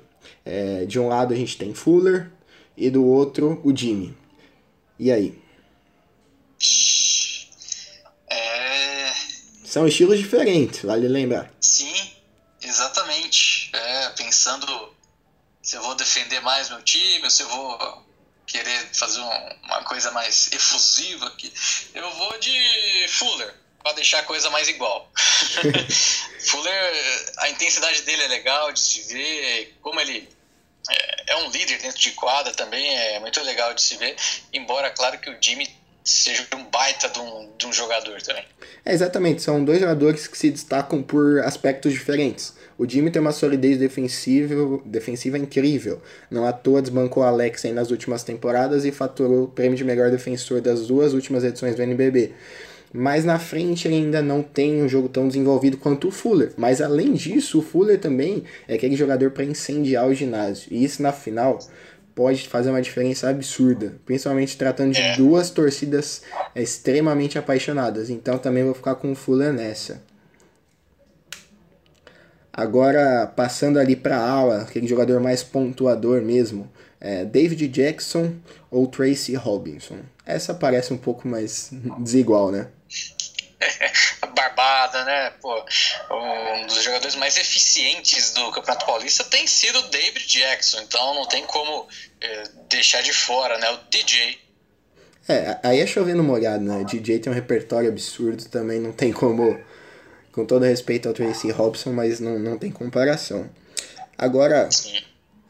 [0.44, 2.30] é, de um lado a gente tem Fuller
[2.76, 4.14] e do outro o Jimmy.
[4.98, 5.42] E aí?
[8.28, 9.12] É...
[9.64, 11.52] São estilos diferentes, vale lembrar.
[11.60, 12.12] Sim,
[12.62, 13.70] exatamente.
[13.72, 14.94] É, pensando
[15.64, 18.04] se eu vou defender mais meu time, se eu vou
[18.46, 21.52] querer fazer uma coisa mais efusiva aqui,
[21.94, 25.10] eu vou de Fuller, para deixar a coisa mais igual.
[26.46, 30.28] Fuller, a intensidade dele é legal de se ver, como ele
[30.90, 34.16] é, é um líder dentro de quadra também, é muito legal de se ver,
[34.52, 35.68] embora, claro, que o Jimmy
[36.04, 38.44] seja um baita de um, de um jogador também.
[38.84, 42.52] É, exatamente, são dois jogadores que se destacam por aspectos diferentes.
[42.76, 46.02] O Jimmy tem uma solidez defensiva, defensiva incrível.
[46.30, 50.10] Não à toa desbancou o Alex nas últimas temporadas e faturou o prêmio de melhor
[50.10, 52.34] defensor das duas últimas edições do NBB.
[52.96, 56.52] Mas na frente ainda não tem um jogo tão desenvolvido quanto o Fuller.
[56.56, 60.68] Mas além disso, o Fuller também é aquele jogador para incendiar o ginásio.
[60.70, 61.58] E isso na final
[62.14, 65.16] pode fazer uma diferença absurda, principalmente tratando de é.
[65.16, 66.22] duas torcidas
[66.54, 68.10] extremamente apaixonadas.
[68.10, 70.00] Então também vou ficar com o Fuller nessa.
[72.52, 78.34] Agora, passando ali para a ala, aquele jogador mais pontuador mesmo, é David Jackson
[78.70, 79.96] ou Tracy Robinson.
[80.26, 82.68] Essa parece um pouco mais desigual, né?
[84.34, 85.30] Barbada, né?
[85.40, 85.64] Pô,
[86.10, 91.26] um dos jogadores mais eficientes do Campeonato Paulista tem sido o David Jackson, então não
[91.26, 91.86] tem como
[92.20, 93.70] é, deixar de fora, né?
[93.70, 94.38] O DJ.
[95.28, 96.78] É, aí é chovendo molhado, né?
[96.78, 99.58] O DJ tem um repertório absurdo também, não tem como
[100.32, 103.48] com todo respeito ao Tracy Robson, mas não, não tem comparação.
[104.18, 104.68] Agora,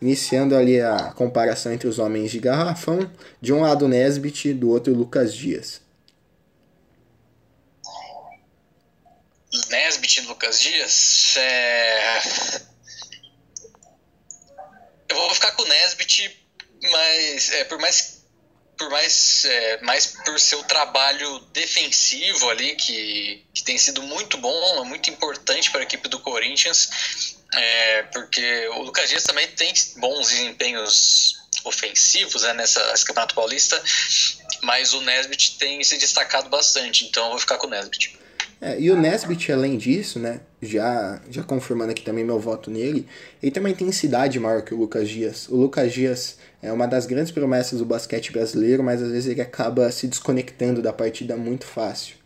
[0.05, 4.93] iniciando ali a comparação entre os homens de garrafão, de um lado Nesbit, do outro
[4.93, 5.81] Lucas Dias.
[9.71, 12.23] Nesbit e Lucas Dias, é...
[15.09, 16.47] eu vou ficar com o Nesbit,
[16.83, 18.23] mas é, por mais
[18.77, 24.83] por mais, é, mais por seu trabalho defensivo ali, que, que tem sido muito bom,
[24.83, 26.90] é muito importante para a equipe do Corinthians,
[27.57, 33.81] é, porque o Lucas Dias também tem bons desempenhos ofensivos né, nessa, nesse Campeonato Paulista,
[34.62, 38.19] mas o Nesbit tem se destacado bastante, então eu vou ficar com o Nesbit.
[38.61, 43.07] É, e o Nesbit, além disso, né, já, já confirmando aqui também meu voto nele,
[43.43, 45.49] ele tem uma intensidade maior que o Lucas Dias.
[45.49, 49.43] O Lucas Dias é uma das grandes promessas do basquete brasileiro, mas às vezes ele
[49.43, 52.17] acaba se desconectando da partida muito fácil.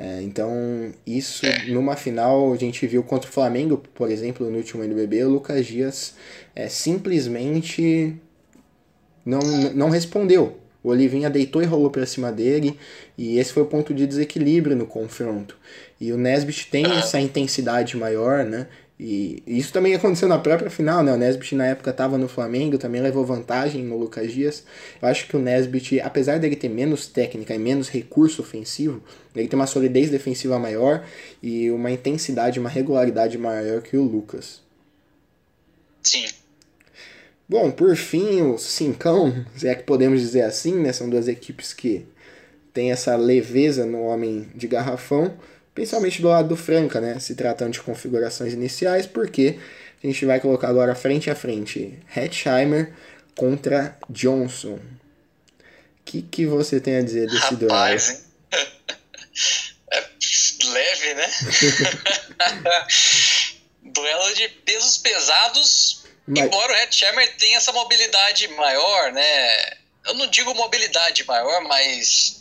[0.00, 4.84] É, então, isso numa final a gente viu contra o Flamengo, por exemplo, no último
[4.84, 6.14] NBB, o Lucas Dias
[6.54, 8.14] é, simplesmente
[9.26, 9.40] não,
[9.74, 10.56] não respondeu.
[10.84, 12.78] O Olivinha deitou e rolou para cima dele,
[13.16, 15.56] e esse foi o ponto de desequilíbrio no confronto.
[16.00, 18.68] E o Nesbitt tem essa intensidade maior, né?
[18.98, 21.12] E isso também aconteceu na própria final, né?
[21.12, 24.64] O Nesbitt na época estava no Flamengo, também levou vantagem no Lucas Dias.
[25.00, 29.00] Eu acho que o Nesbitt, apesar dele ter menos técnica e menos recurso ofensivo,
[29.36, 31.04] ele tem uma solidez defensiva maior
[31.40, 34.62] e uma intensidade, uma regularidade maior que o Lucas.
[36.02, 36.26] Sim.
[37.48, 40.92] Bom, por fim, o Cincão, se é que podemos dizer assim, né?
[40.92, 42.04] São duas equipes que
[42.74, 45.34] têm essa leveza no homem de garrafão
[45.78, 47.20] principalmente do lado do Franca, né?
[47.20, 49.60] Se tratando de configurações iniciais, porque
[50.02, 52.92] a gente vai colocar agora frente a frente Hetzheimer
[53.36, 54.74] contra Johnson.
[54.74, 54.80] O
[56.04, 58.50] que, que você tem a dizer desse Rapaz, duelo?
[59.90, 60.04] É
[60.66, 61.30] leve, né?
[63.84, 66.44] duelo de pesos pesados, Mas...
[66.44, 69.76] embora o Hetzheimer tenha essa mobilidade maior, né?
[70.06, 72.37] Eu não digo mobilidade maior, mas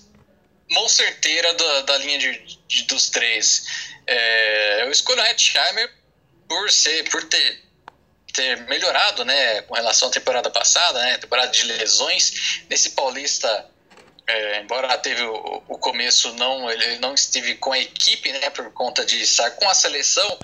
[0.71, 3.65] mão certeira da, da linha de, de dos três.
[4.05, 5.91] É, eu escolho o Hetzheimer
[6.47, 7.61] por ser, por ter,
[8.33, 12.63] ter melhorado, né, com relação à temporada passada, né, temporada de lesões.
[12.69, 13.69] Nesse Paulista,
[14.27, 18.71] é, embora teve o, o, começo não, ele não esteve com a equipe, né, por
[18.73, 20.39] conta de estar com a seleção,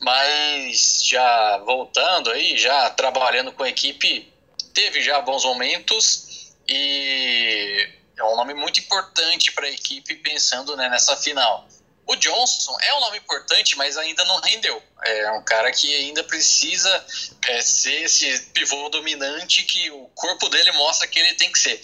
[0.00, 4.32] mas já voltando aí, já trabalhando com a equipe,
[4.72, 10.88] teve já bons momentos e é um nome muito importante para a equipe pensando né,
[10.88, 11.66] nessa final.
[12.06, 14.82] O Johnson é um nome importante, mas ainda não rendeu.
[15.04, 17.06] É um cara que ainda precisa
[17.48, 21.80] é, ser esse pivô dominante que o corpo dele mostra que ele tem que ser.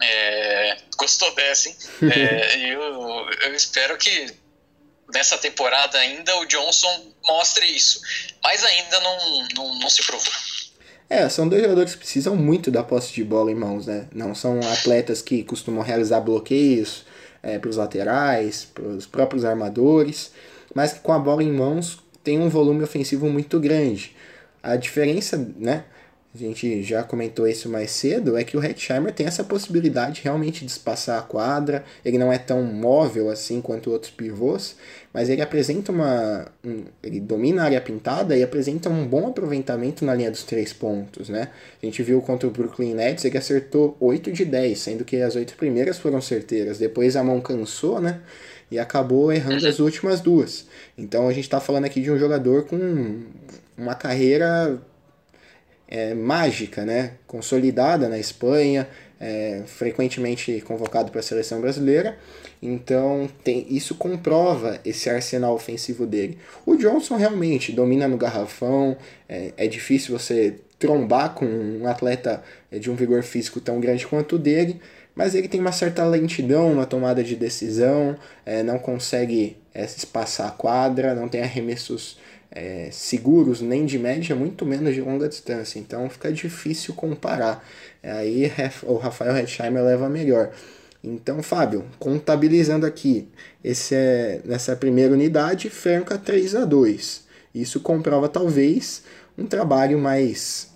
[0.00, 1.76] É, gostou dessa, hein?
[2.14, 4.36] É, eu, eu espero que
[5.12, 8.00] nessa temporada ainda o Johnson mostre isso.
[8.42, 10.32] Mas ainda não, não, não se provou.
[11.08, 14.08] É, são dois jogadores que precisam muito da posse de bola em mãos, né?
[14.12, 17.06] Não são atletas que costumam realizar bloqueios
[17.42, 20.32] é, para os laterais, para os próprios armadores,
[20.74, 24.16] mas que com a bola em mãos tem um volume ofensivo muito grande.
[24.60, 25.84] A diferença, né?
[26.36, 30.64] a gente já comentou isso mais cedo, é que o Hetzheimer tem essa possibilidade realmente
[30.64, 34.76] de espaçar a quadra, ele não é tão móvel assim quanto outros pivôs,
[35.16, 36.46] mas ele apresenta uma.
[36.62, 40.74] Um, ele domina a área pintada e apresenta um bom aproveitamento na linha dos três
[40.74, 41.48] pontos, né?
[41.82, 45.34] A gente viu contra o Brooklyn Nets, ele acertou 8 de 10, sendo que as
[45.34, 46.76] oito primeiras foram certeiras.
[46.76, 48.20] Depois a mão cansou, né?
[48.70, 50.66] E acabou errando as últimas duas.
[50.98, 53.22] Então a gente está falando aqui de um jogador com
[53.74, 54.78] uma carreira
[55.88, 57.12] é, mágica, né?
[57.26, 58.86] consolidada na Espanha,
[59.20, 62.18] é, frequentemente convocado para a seleção brasileira.
[62.62, 66.38] Então tem, isso comprova esse arsenal ofensivo dele.
[66.64, 68.96] O Johnson realmente domina no garrafão,
[69.28, 74.06] é, é difícil você trombar com um atleta é, de um vigor físico tão grande
[74.06, 74.80] quanto o dele,
[75.14, 80.48] mas ele tem uma certa lentidão na tomada de decisão, é, não consegue é, espaçar
[80.48, 82.18] a quadra, não tem arremessos
[82.50, 85.78] é, seguros, nem de média, muito menos de longa distância.
[85.78, 87.66] Então fica difícil comparar.
[88.02, 88.50] Aí
[88.84, 90.52] o Rafael Hetzheimer leva melhor.
[91.02, 93.28] Então, Fábio, contabilizando aqui,
[93.62, 97.24] esse é, nessa primeira unidade, Franca 3 a 2
[97.54, 99.04] Isso comprova talvez
[99.38, 100.68] um trabalho mais,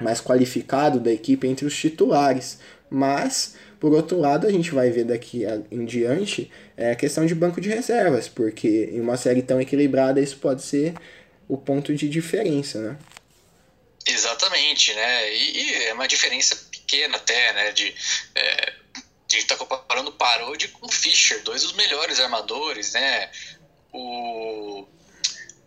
[0.00, 2.58] mais qualificado da equipe entre os titulares.
[2.90, 7.34] Mas por outro lado, a gente vai ver daqui em diante é a questão de
[7.34, 10.94] banco de reservas, porque em uma série tão equilibrada isso pode ser
[11.48, 12.98] o ponto de diferença, né?
[14.06, 15.34] Exatamente, né?
[15.34, 17.72] E, e é uma diferença pequena até, né?
[17.72, 17.92] De,
[18.36, 23.32] é, a gente tá comparando Parodi com Fischer, dois dos melhores armadores, né?
[23.92, 24.86] O,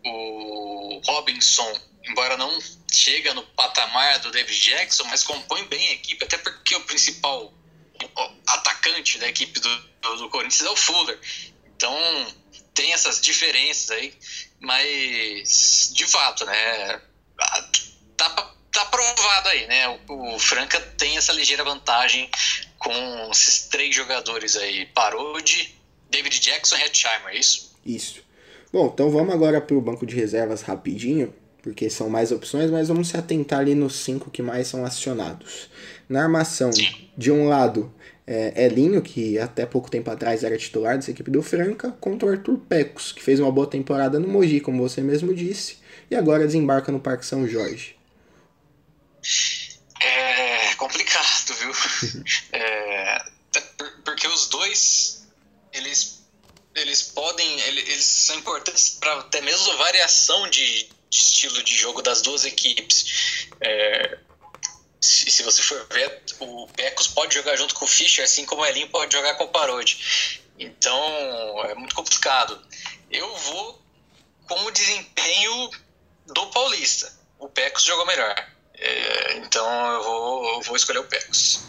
[0.06, 1.70] o Robinson,
[2.06, 2.58] embora não
[2.90, 7.54] chega no patamar do David Jackson, mas compõe bem a equipe, até porque o principal
[8.48, 11.20] atacante da equipe do, do, do Corinthians é o Fuller.
[11.76, 11.94] Então
[12.74, 14.14] tem essas diferenças aí,
[14.60, 17.02] mas de fato, né?
[18.18, 19.88] Tá, tá provado aí, né?
[20.08, 22.30] O, o Franca tem essa ligeira vantagem
[22.78, 25.76] com esses três jogadores aí: Parodi,
[26.10, 27.76] David Jackson e Hetzheimer, é isso?
[27.86, 28.24] Isso.
[28.72, 31.34] Bom, então vamos agora para o banco de reservas rapidinho,
[31.64, 35.70] porque são mais opções, mas vamos se atentar ali nos cinco que mais são acionados.
[36.08, 36.70] Na armação,
[37.18, 37.94] de um lado,
[38.28, 42.32] é, Elinho, que até pouco tempo atrás era titular dessa equipe do Franca, contra o
[42.32, 45.78] Arthur Pecos, que fez uma boa temporada no Mogi, como você mesmo disse,
[46.10, 47.96] e agora desembarca no Parque São Jorge.
[50.02, 51.72] É complicado, viu?
[52.54, 53.26] é,
[54.04, 55.28] porque os dois,
[55.74, 56.24] eles,
[56.76, 62.22] eles podem, eles são importantes para até mesmo variação de, de, estilo de jogo das
[62.22, 63.48] duas equipes.
[63.62, 64.20] É,
[65.06, 68.62] se, se você for ver, o Pecos pode jogar junto com o Fischer, assim como
[68.62, 70.42] o Elin pode jogar com o Parodi.
[70.58, 71.00] Então,
[71.66, 72.60] é muito complicado.
[73.12, 73.82] Eu vou
[74.48, 75.70] com o desempenho
[76.28, 77.12] do Paulista.
[77.40, 78.36] O Pecos jogou melhor.
[78.74, 81.64] É, então, eu vou, eu vou escolher o Pecos.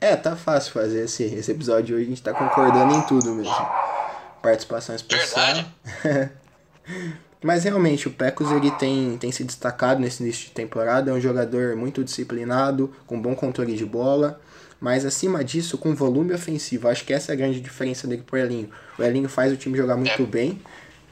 [0.00, 2.06] É, tá fácil fazer esse, esse episódio hoje.
[2.06, 3.54] A gente tá concordando em tudo mesmo.
[4.42, 5.54] Participação especial.
[6.02, 6.32] Verdade.
[7.44, 11.10] Mas realmente, o Pecos ele tem, tem se destacado nesse início de temporada.
[11.10, 14.40] É um jogador muito disciplinado, com bom controle de bola.
[14.80, 16.88] Mas acima disso, com volume ofensivo.
[16.88, 18.70] Acho que essa é a grande diferença dele pro Elinho.
[18.98, 20.58] O Elinho faz o time jogar muito bem,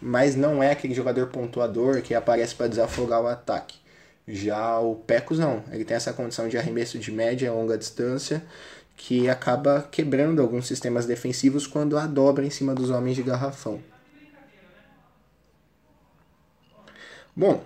[0.01, 3.77] mas não é aquele jogador pontuador que aparece para desafogar o ataque.
[4.27, 5.63] Já o Pecos não.
[5.71, 8.43] Ele tem essa condição de arremesso de média e longa distância
[8.97, 13.92] que acaba quebrando alguns sistemas defensivos quando a dobra em cima dos homens de garrafão.
[17.35, 17.63] Bom,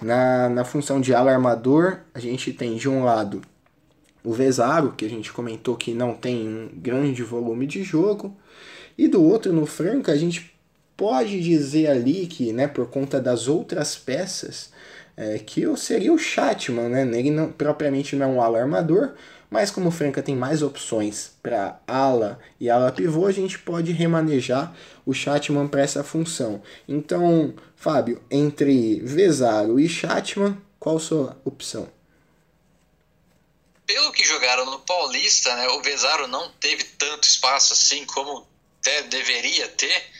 [0.00, 3.42] na, na função de ala armador, a gente tem de um lado
[4.22, 8.36] o Vesaro, que a gente comentou que não tem um grande volume de jogo,
[8.96, 10.54] e do outro, no Franca, a gente
[10.96, 14.70] pode dizer ali que, né, por conta das outras peças,
[15.16, 17.18] é, que seria o Chatman, né?
[17.18, 19.14] Ele não, propriamente não é um ala armador,
[19.50, 23.90] mas como o Franca tem mais opções para ala e ala pivô, a gente pode
[23.90, 24.72] remanejar
[25.04, 26.62] o Chatman para essa função.
[26.86, 31.90] Então, Fábio, entre Vesaro e Chatman, qual a sua opção?
[33.84, 38.46] Pelo que jogaram no Paulista, né, o Vesaro não teve tanto espaço assim como
[38.78, 40.10] até deveria ter.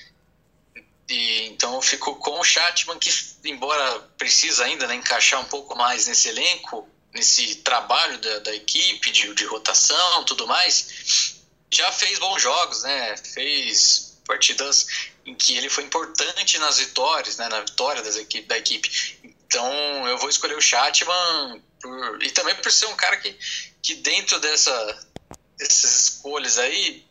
[1.08, 3.10] E, então ficou com o Chatman, que,
[3.44, 9.10] embora precisa ainda né, encaixar um pouco mais nesse elenco, nesse trabalho da, da equipe
[9.10, 11.34] de, de rotação tudo mais,
[11.70, 13.16] já fez bons jogos, né?
[13.16, 14.86] Fez partidas
[15.24, 17.48] em que ele foi importante nas vitórias, né?
[17.48, 18.90] Na vitória das equipe, da equipe.
[19.24, 23.36] Então eu vou escolher o Chatman por, e também por ser um cara que,
[23.82, 25.08] que dentro dessa,
[25.58, 27.04] dessas escolhas aí,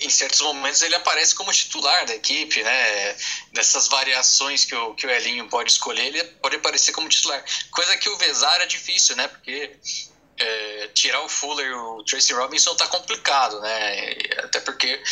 [0.00, 3.16] em certos momentos ele aparece como titular da equipe, né?
[3.52, 7.44] Dessas variações que o, que o Elinho pode escolher, ele pode aparecer como titular.
[7.70, 9.26] Coisa que o Vezar é difícil, né?
[9.28, 9.76] Porque
[10.38, 14.16] é, tirar o Fuller e o Tracy Robinson tá complicado, né?
[14.44, 15.02] Até porque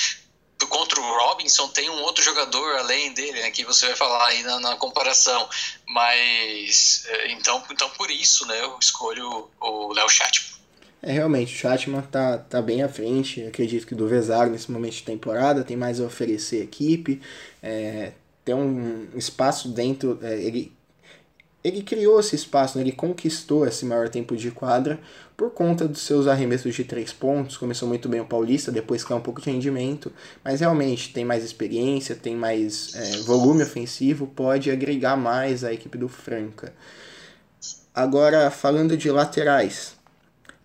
[0.69, 4.43] contra o Robinson tem um outro jogador além dele, né, que você vai falar aí
[4.43, 5.49] na, na comparação.
[5.87, 10.56] Mas é, então, então por isso, né, eu escolho o Léo Chatman.
[11.03, 14.95] É, realmente, o Chatman tá, tá bem à frente, acredito que do Vezar nesse momento
[14.95, 17.21] de temporada, tem mais a oferecer equipe,
[17.63, 18.13] é,
[18.45, 20.77] tem um espaço dentro, é, ele
[21.67, 22.85] ele criou esse espaço, né?
[22.85, 25.01] ele conquistou esse maior tempo de quadra
[25.37, 27.57] por conta dos seus arremessos de três pontos.
[27.57, 30.13] Começou muito bem o Paulista, depois caiu um pouco de rendimento,
[30.45, 35.99] mas realmente tem mais experiência, tem mais é, volume ofensivo, pode agregar mais à equipe
[35.99, 36.73] do Franca.
[37.93, 39.96] Agora, falando de laterais,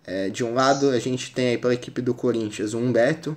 [0.04, 3.36] é, de um lado a gente tem aí pela equipe do Corinthians o Humberto,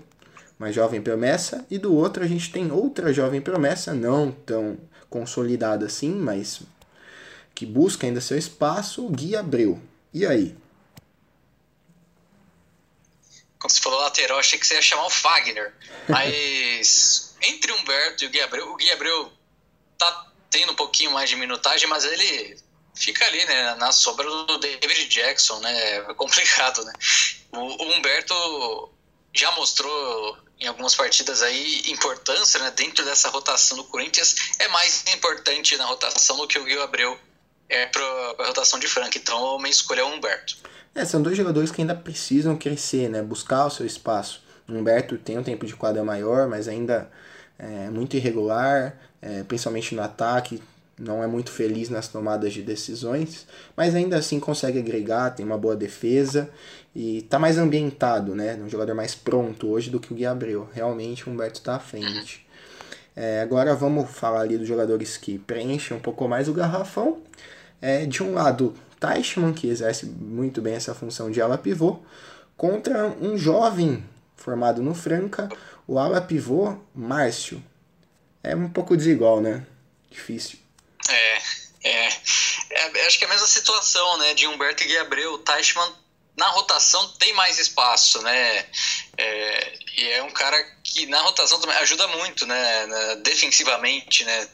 [0.60, 4.78] uma jovem promessa, e do outro a gente tem outra jovem promessa, não tão
[5.10, 6.62] consolidada assim, mas
[7.54, 9.82] que busca ainda seu espaço, o Gui Abreu.
[10.14, 10.56] E aí?
[13.60, 15.74] Quando você falou lateral, achei que você ia chamar o Fagner.
[16.08, 19.32] Mas entre o Humberto e o Gui Abreu, o Gui Abreu
[19.98, 22.58] tá tendo um pouquinho mais de minutagem, mas ele
[22.96, 25.98] fica ali, né, na sombra do David Jackson, né?
[25.98, 26.94] É complicado, né?
[27.52, 28.34] O, Humberto
[29.34, 35.04] já mostrou em algumas partidas aí importância, né, dentro dessa rotação do Corinthians, é mais
[35.14, 37.20] importante na rotação do que o Gui Abreu
[37.68, 38.04] é para
[38.40, 39.18] a rotação de Frank.
[39.18, 40.58] Então, a minha escolha é o Humberto.
[40.94, 43.22] É, são dois jogadores que ainda precisam crescer, né?
[43.22, 44.42] Buscar o seu espaço.
[44.68, 47.12] O Humberto tem um tempo de quadra maior, mas ainda
[47.60, 50.62] é muito irregular, é, principalmente no ataque.
[50.98, 55.58] Não é muito feliz nas tomadas de decisões, mas ainda assim consegue agregar, tem uma
[55.58, 56.50] boa defesa
[56.96, 58.56] e tá mais ambientado, né?
[58.56, 60.70] Um jogador mais pronto hoje do que o Gui Abreu.
[60.74, 62.48] Realmente o Humberto tá à frente.
[63.14, 67.20] É, agora vamos falar ali dos jogadores que preenchem um pouco mais o garrafão.
[67.82, 72.00] É, de um lado, Teichmann, que exerce muito bem essa função de ala pivô,
[72.56, 74.04] contra um jovem
[74.36, 75.50] formado no Franca,
[75.86, 77.62] o ala pivô Márcio.
[78.42, 79.66] É um pouco desigual, né?
[80.10, 80.65] Difícil.
[81.10, 81.42] É,
[81.84, 82.10] é,
[82.70, 85.34] é, acho que é a mesma situação, né, de Humberto e Gabriel.
[85.34, 85.94] O Teichmann
[86.38, 88.66] na rotação tem mais espaço, né?
[89.18, 93.16] É, e é um cara que na rotação também ajuda muito, né?
[93.24, 94.50] Defensivamente, né?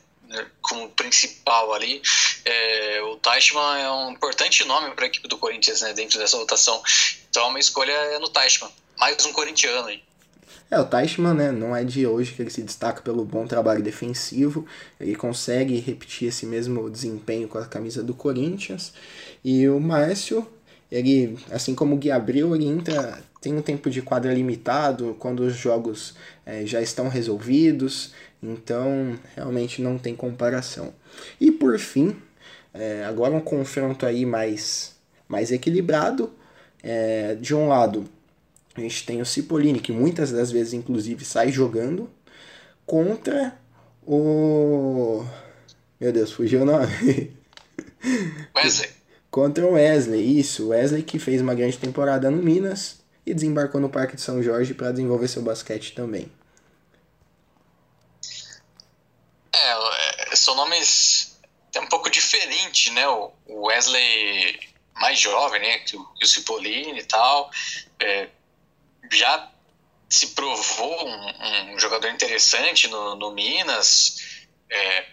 [0.62, 2.02] como principal ali.
[2.46, 6.38] É, o Teichmann é um importante nome para a equipe do Corinthians né, dentro dessa
[6.38, 6.82] votação.
[7.30, 8.72] Então, a minha escolha é no Teichmann.
[8.98, 10.02] Mais um corintiano aí.
[10.72, 13.84] É, o Teichmann, né, não é de hoje que ele se destaca pelo bom trabalho
[13.84, 14.66] defensivo,
[14.98, 18.94] ele consegue repetir esse mesmo desempenho com a camisa do Corinthians,
[19.44, 20.48] e o Márcio,
[20.90, 25.42] ele, assim como o Gui Abreu, ele entra, tem um tempo de quadra limitado, quando
[25.42, 26.16] os jogos
[26.46, 30.94] é, já estão resolvidos, então, realmente não tem comparação.
[31.40, 32.16] E por fim,
[32.74, 34.96] é, agora um confronto aí mais,
[35.28, 36.32] mais equilibrado.
[36.84, 38.06] É, de um lado,
[38.76, 42.10] a gente tem o Cipollini, que muitas das vezes, inclusive, sai jogando,
[42.86, 43.58] contra
[44.04, 45.26] o.
[46.00, 47.36] Meu Deus, fugiu o nome.
[48.56, 48.90] Wesley.
[49.30, 50.70] contra o Wesley, isso.
[50.70, 54.74] Wesley que fez uma grande temporada no Minas e desembarcou no Parque de São Jorge
[54.74, 56.32] para desenvolver seu basquete também.
[59.54, 61.40] É, são nomes
[61.80, 63.08] um pouco diferentes, né?
[63.08, 63.32] O
[63.68, 64.60] Wesley
[64.96, 65.80] mais jovem, né?
[65.80, 67.50] Que o, que o Cipollini e tal.
[68.00, 68.30] É,
[69.10, 69.52] já
[70.10, 74.18] se provou um, um, jogador interessante no, no Minas.
[74.70, 75.06] É,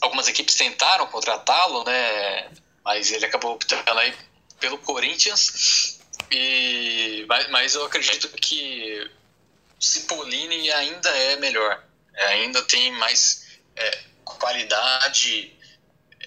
[0.00, 2.50] algumas equipes tentaram contratá-lo, né?
[2.84, 4.14] Mas ele acabou optando aí
[4.58, 6.00] pelo Corinthians.
[6.30, 9.10] E, mas, mas eu acredito que
[9.78, 11.84] Cipollini ainda é melhor.
[12.28, 15.56] Ainda tem mais é, qualidade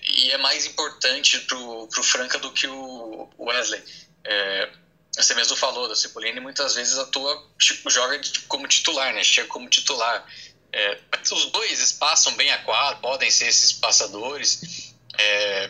[0.02, 3.84] e é mais importante pro, pro Franca do que o Wesley.
[4.24, 4.70] É,
[5.16, 9.24] você mesmo falou, da Cipollini muitas vezes atua, tipo, joga como titular, né?
[9.24, 10.26] Chega como titular.
[10.72, 11.00] É,
[11.32, 15.70] os dois espaçam bem a quadra, podem ser esses passadores, é,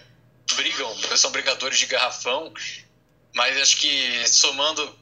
[0.55, 2.53] brigam, são brigadores de garrafão,
[3.33, 4.95] mas acho que somando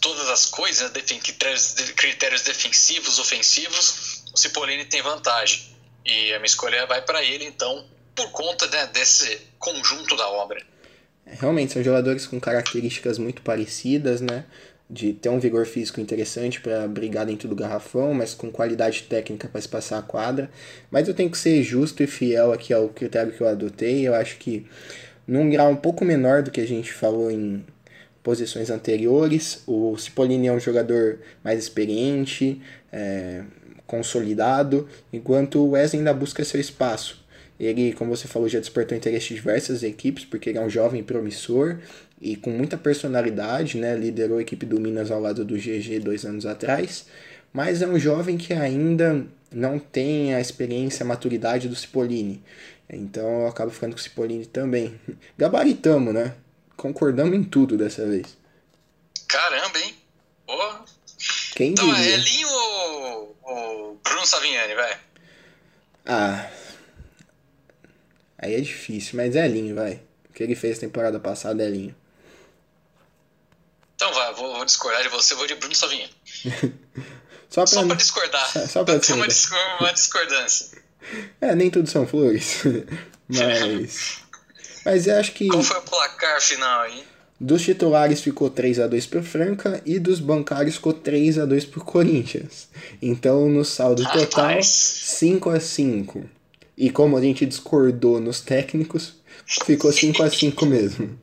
[0.00, 5.76] todas as coisas, né, critérios, critérios defensivos, ofensivos, o Cipollini tem vantagem.
[6.04, 10.64] E a minha escolha vai para ele, então, por conta né, desse conjunto da obra.
[11.26, 14.44] Realmente, são jogadores com características muito parecidas, né?
[14.88, 19.48] de ter um vigor físico interessante para brigar dentro do garrafão, mas com qualidade técnica
[19.48, 20.48] para se passar a quadra.
[20.90, 24.06] Mas eu tenho que ser justo e fiel aqui ao critério que eu adotei.
[24.06, 24.64] Eu acho que
[25.26, 27.64] num grau um pouco menor do que a gente falou em
[28.22, 32.60] posições anteriores, o Cipollini é um jogador mais experiente,
[32.92, 33.42] é,
[33.86, 37.24] consolidado, enquanto o Wesley ainda busca seu espaço.
[37.58, 41.02] Ele, como você falou, já despertou interesse de diversas equipes, porque ele é um jovem
[41.02, 41.78] promissor
[42.20, 43.96] e com muita personalidade, né?
[43.96, 47.06] Liderou a equipe do Minas ao lado do GG dois anos atrás,
[47.52, 52.42] mas é um jovem que ainda não tem a experiência, a maturidade do Cipollini.
[52.88, 54.98] Então eu acabo ficando com o Cipollini também.
[55.36, 56.34] Gabaritamos, né?
[56.76, 58.36] Concordamos em tudo dessa vez.
[59.26, 59.94] Caramba, hein?
[60.46, 60.84] Porra.
[61.54, 62.10] Quem então, diria?
[62.10, 64.98] é Elinho ou, ou Bruno Savignani, vai?
[66.04, 66.50] Ah,
[68.38, 70.00] Aí é difícil, mas é Linho, vai.
[70.28, 71.94] O que ele fez temporada passada é Linho.
[73.94, 76.08] Então vai, vou, vou discordar de você, vou de Bruno Savinha.
[77.48, 78.52] só, pra, só pra discordar.
[78.52, 79.26] Só, só pra ter uma,
[79.80, 80.78] uma discordância.
[81.40, 82.62] É, nem tudo são flores.
[83.28, 84.18] mas.
[84.84, 85.46] mas eu acho que.
[85.46, 87.04] Qual foi o placar final aí?
[87.38, 91.66] Dos titulares ficou 3 a 2 pro Franca e dos bancários ficou 3 a 2
[91.66, 92.68] pro Corinthians.
[93.00, 94.30] Então, no saldo Rapaz.
[94.30, 96.30] total, 5 a 5
[96.76, 99.14] E como a gente discordou nos técnicos,
[99.64, 101.18] ficou 5 a 5 mesmo.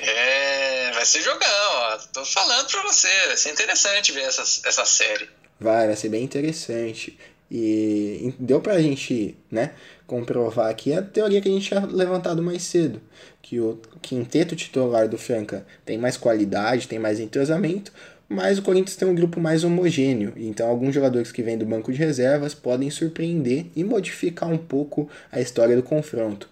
[0.00, 1.98] É, vai ser jogão, ó.
[2.12, 5.28] Tô falando pra você, vai ser interessante ver essa, essa série.
[5.58, 7.18] Vai, vai ser bem interessante.
[7.50, 9.74] E deu pra gente, né,
[10.06, 13.00] comprovar aqui a teoria que a gente tinha levantado mais cedo.
[13.42, 17.92] Que o quinteto titular do Franca tem mais qualidade, tem mais entrosamento,
[18.32, 20.32] mas o Corinthians tem um grupo mais homogêneo.
[20.36, 25.10] Então alguns jogadores que vêm do banco de reservas podem surpreender e modificar um pouco
[25.30, 26.48] a história do confronto.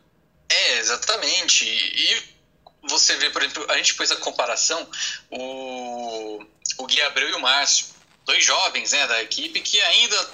[0.48, 1.64] É, exatamente.
[1.64, 2.22] E
[2.88, 4.86] você vê, por exemplo, a gente pôs a comparação,
[5.30, 6.44] o,
[6.78, 7.86] o Gui Abreu e o Márcio,
[8.24, 10.30] dois jovens né, da equipe que ainda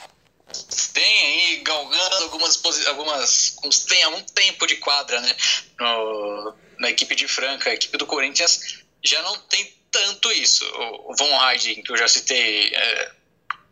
[0.93, 5.37] tem aí galgando algumas algumas tem algum tempo de quadra né
[5.79, 10.65] no, na equipe de Franca a equipe do Corinthians já não tem tanto isso
[11.09, 13.13] o Von Heiden que eu já citei é,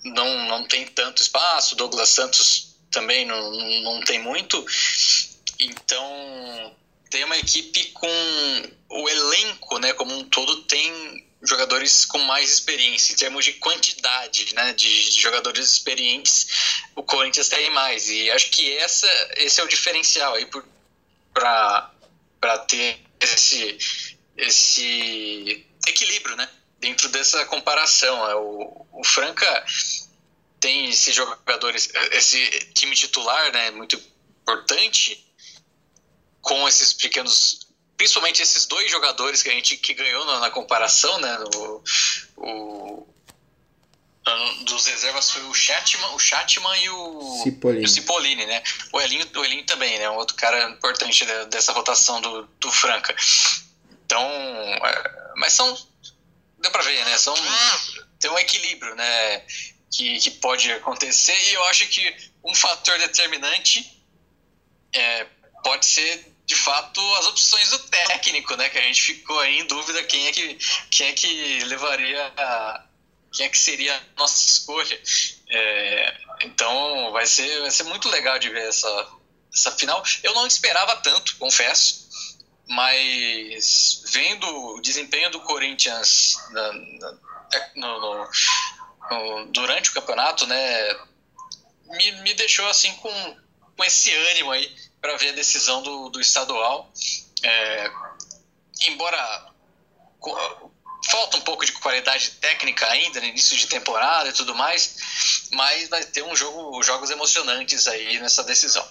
[0.04, 3.50] não não tem tanto espaço Douglas Santos também não,
[3.82, 4.64] não tem muito
[5.58, 6.76] então
[7.10, 8.08] tem uma equipe com
[8.88, 13.12] o elenco né como um todo tem jogadores com mais experiência.
[13.12, 18.08] Em termos de quantidade né, de jogadores experientes, o Corinthians tem mais.
[18.08, 20.48] E acho que essa, esse é o diferencial aí
[21.32, 23.78] para ter esse,
[24.36, 28.30] esse equilíbrio né, dentro dessa comparação.
[28.30, 29.64] É, o, o Franca
[30.60, 34.00] tem esses jogadores, esse time titular né, muito
[34.42, 35.24] importante,
[36.40, 37.64] com esses pequenos
[37.96, 41.38] principalmente esses dois jogadores que a gente que ganhou na, na comparação, né?
[41.56, 41.82] O,
[42.36, 43.08] o,
[44.64, 48.62] dos reservas foi o Chatman, o Chatman e o Cipollini, o Cipollini né?
[48.92, 50.08] O Elinho, o Elinho também, né?
[50.08, 53.14] Um outro cara importante dessa rotação do, do Franca.
[54.04, 55.76] Então, é, mas são
[56.58, 57.18] deu para ver, né?
[57.18, 57.34] São
[58.18, 59.40] tem um equilíbrio, né?
[59.92, 64.02] Que, que pode acontecer e eu acho que um fator determinante
[64.92, 65.26] é,
[65.62, 68.68] pode ser de fato as opções do técnico, né?
[68.68, 70.58] Que a gente ficou aí em dúvida quem é que,
[70.90, 72.84] quem é que levaria a,
[73.32, 75.00] quem é que seria a nossa escolha.
[75.48, 79.08] É, então vai ser, vai ser muito legal de ver essa,
[79.52, 80.02] essa final.
[80.22, 82.03] Eu não esperava tanto, confesso,
[82.68, 87.14] mas vendo o desempenho do Corinthians na, na,
[87.74, 88.28] no,
[89.10, 90.94] no, durante o campeonato, né?
[91.86, 93.36] Me, me deixou assim com,
[93.76, 96.90] com esse ânimo aí para ver a decisão do, do estadual.
[97.42, 97.90] É,
[98.88, 99.52] embora
[101.10, 104.96] falta um pouco de qualidade técnica ainda no início de temporada e tudo mais,
[105.52, 108.86] mas vai ter um jogo, jogos emocionantes aí nessa decisão.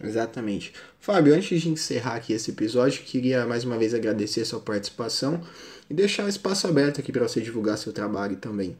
[0.00, 0.72] Exatamente.
[1.00, 5.42] Fábio, antes de encerrar aqui esse episódio, queria mais uma vez agradecer a sua participação
[5.88, 8.76] e deixar o espaço aberto aqui para você divulgar seu trabalho também.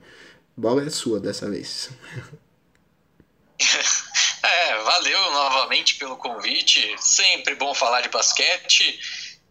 [0.57, 1.91] Bola é sua dessa vez.
[4.43, 6.95] É, valeu novamente pelo convite.
[6.99, 9.01] Sempre bom falar de basquete.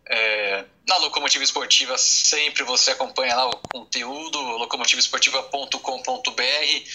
[0.08, 6.90] É, na Locomotiva Esportiva sempre você acompanha lá o conteúdo, locomotivaesportiva.com.br.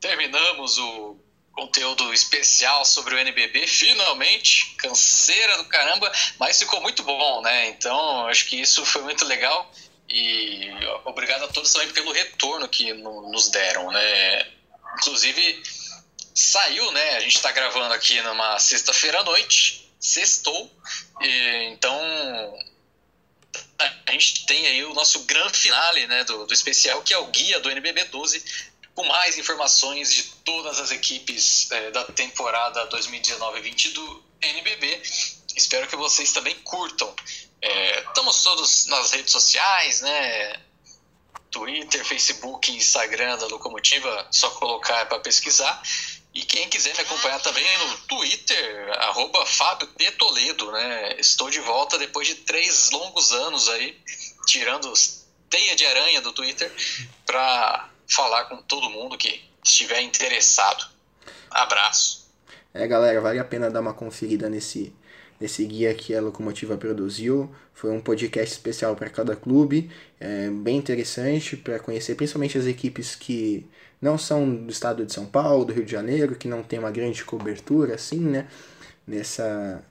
[0.00, 1.18] Terminamos o
[1.54, 7.68] conteúdo especial sobre o NBB, finalmente, canseira do caramba, mas ficou muito bom, né?
[7.68, 9.70] Então, acho que isso foi muito legal
[10.08, 10.70] e
[11.04, 14.46] obrigado a todos também pelo retorno que nos deram, né?
[14.98, 15.62] Inclusive,
[16.34, 17.16] saiu, né?
[17.16, 20.70] A gente está gravando aqui numa sexta-feira à noite, sextou,
[21.20, 21.98] e, então
[24.06, 27.26] a gente tem aí o nosso grande finale né, do, do especial, que é o
[27.26, 28.44] guia do NBB 12,
[28.94, 35.02] com mais informações de todas as equipes é, da temporada 2019-20 do NBB.
[35.56, 37.14] Espero que vocês também curtam.
[37.60, 40.60] É, estamos todos nas redes sociais, né?
[41.50, 45.82] Twitter, Facebook, Instagram da Locomotiva, só colocar para pesquisar.
[46.34, 49.88] E quem quiser me acompanhar também no Twitter, arroba Fábio.
[50.18, 51.16] Toledo, né?
[51.18, 53.98] Estou de volta depois de três longos anos aí,
[54.46, 54.92] tirando
[55.48, 56.72] teia de aranha do Twitter,
[57.24, 60.86] para falar com todo mundo que estiver interessado.
[61.50, 62.24] Abraço.
[62.72, 64.92] É, galera, vale a pena dar uma conferida nesse,
[65.40, 67.54] nesse guia que a Locomotiva produziu.
[67.72, 73.14] Foi um podcast especial para cada clube, é, bem interessante para conhecer principalmente as equipes
[73.14, 73.68] que
[74.00, 76.90] não são do estado de São Paulo, do Rio de Janeiro, que não tem uma
[76.90, 78.48] grande cobertura assim, né?
[79.06, 79.84] Nessa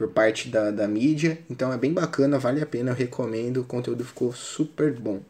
[0.00, 1.38] por parte da, da mídia.
[1.50, 3.58] Então é bem bacana, vale a pena, eu recomendo.
[3.58, 5.20] O conteúdo ficou super bom.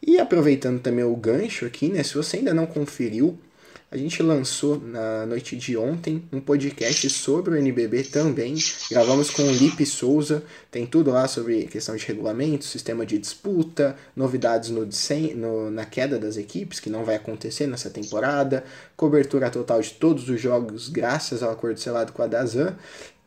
[0.00, 2.02] E aproveitando também o gancho aqui, né?
[2.02, 3.38] Se você ainda não conferiu,
[3.90, 8.54] a gente lançou na noite de ontem um podcast sobre o NBB também.
[8.90, 10.42] Gravamos com o Lipe Souza.
[10.70, 14.88] Tem tudo lá sobre questão de regulamento, sistema de disputa, novidades no,
[15.36, 18.64] no, na queda das equipes, que não vai acontecer nessa temporada,
[18.96, 22.74] cobertura total de todos os jogos, graças ao acordo selado com a Dazan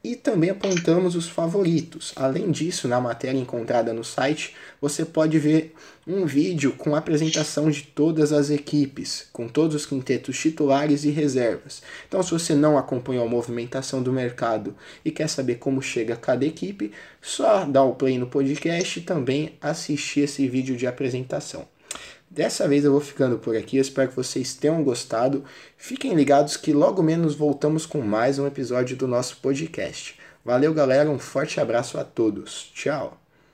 [0.04, 2.14] e também apontamos os favoritos.
[2.16, 5.76] Além disso, na matéria encontrada no site, você pode ver
[6.08, 11.10] um vídeo com a apresentação de todas as equipes, com todos os quintetos titulares e
[11.10, 11.82] reservas.
[12.08, 16.46] Então, se você não acompanhou a movimentação do mercado e quer saber como chega cada
[16.46, 16.92] equipe,
[17.22, 21.68] só dá o play no podcast e também assistir esse vídeo de apresentação.
[22.30, 25.44] Dessa vez eu vou ficando por aqui, eu espero que vocês tenham gostado.
[25.76, 30.20] Fiquem ligados que logo menos voltamos com mais um episódio do nosso podcast.
[30.46, 32.72] Valeu, galera, um forte abraço a todos.
[32.74, 33.19] Tchau.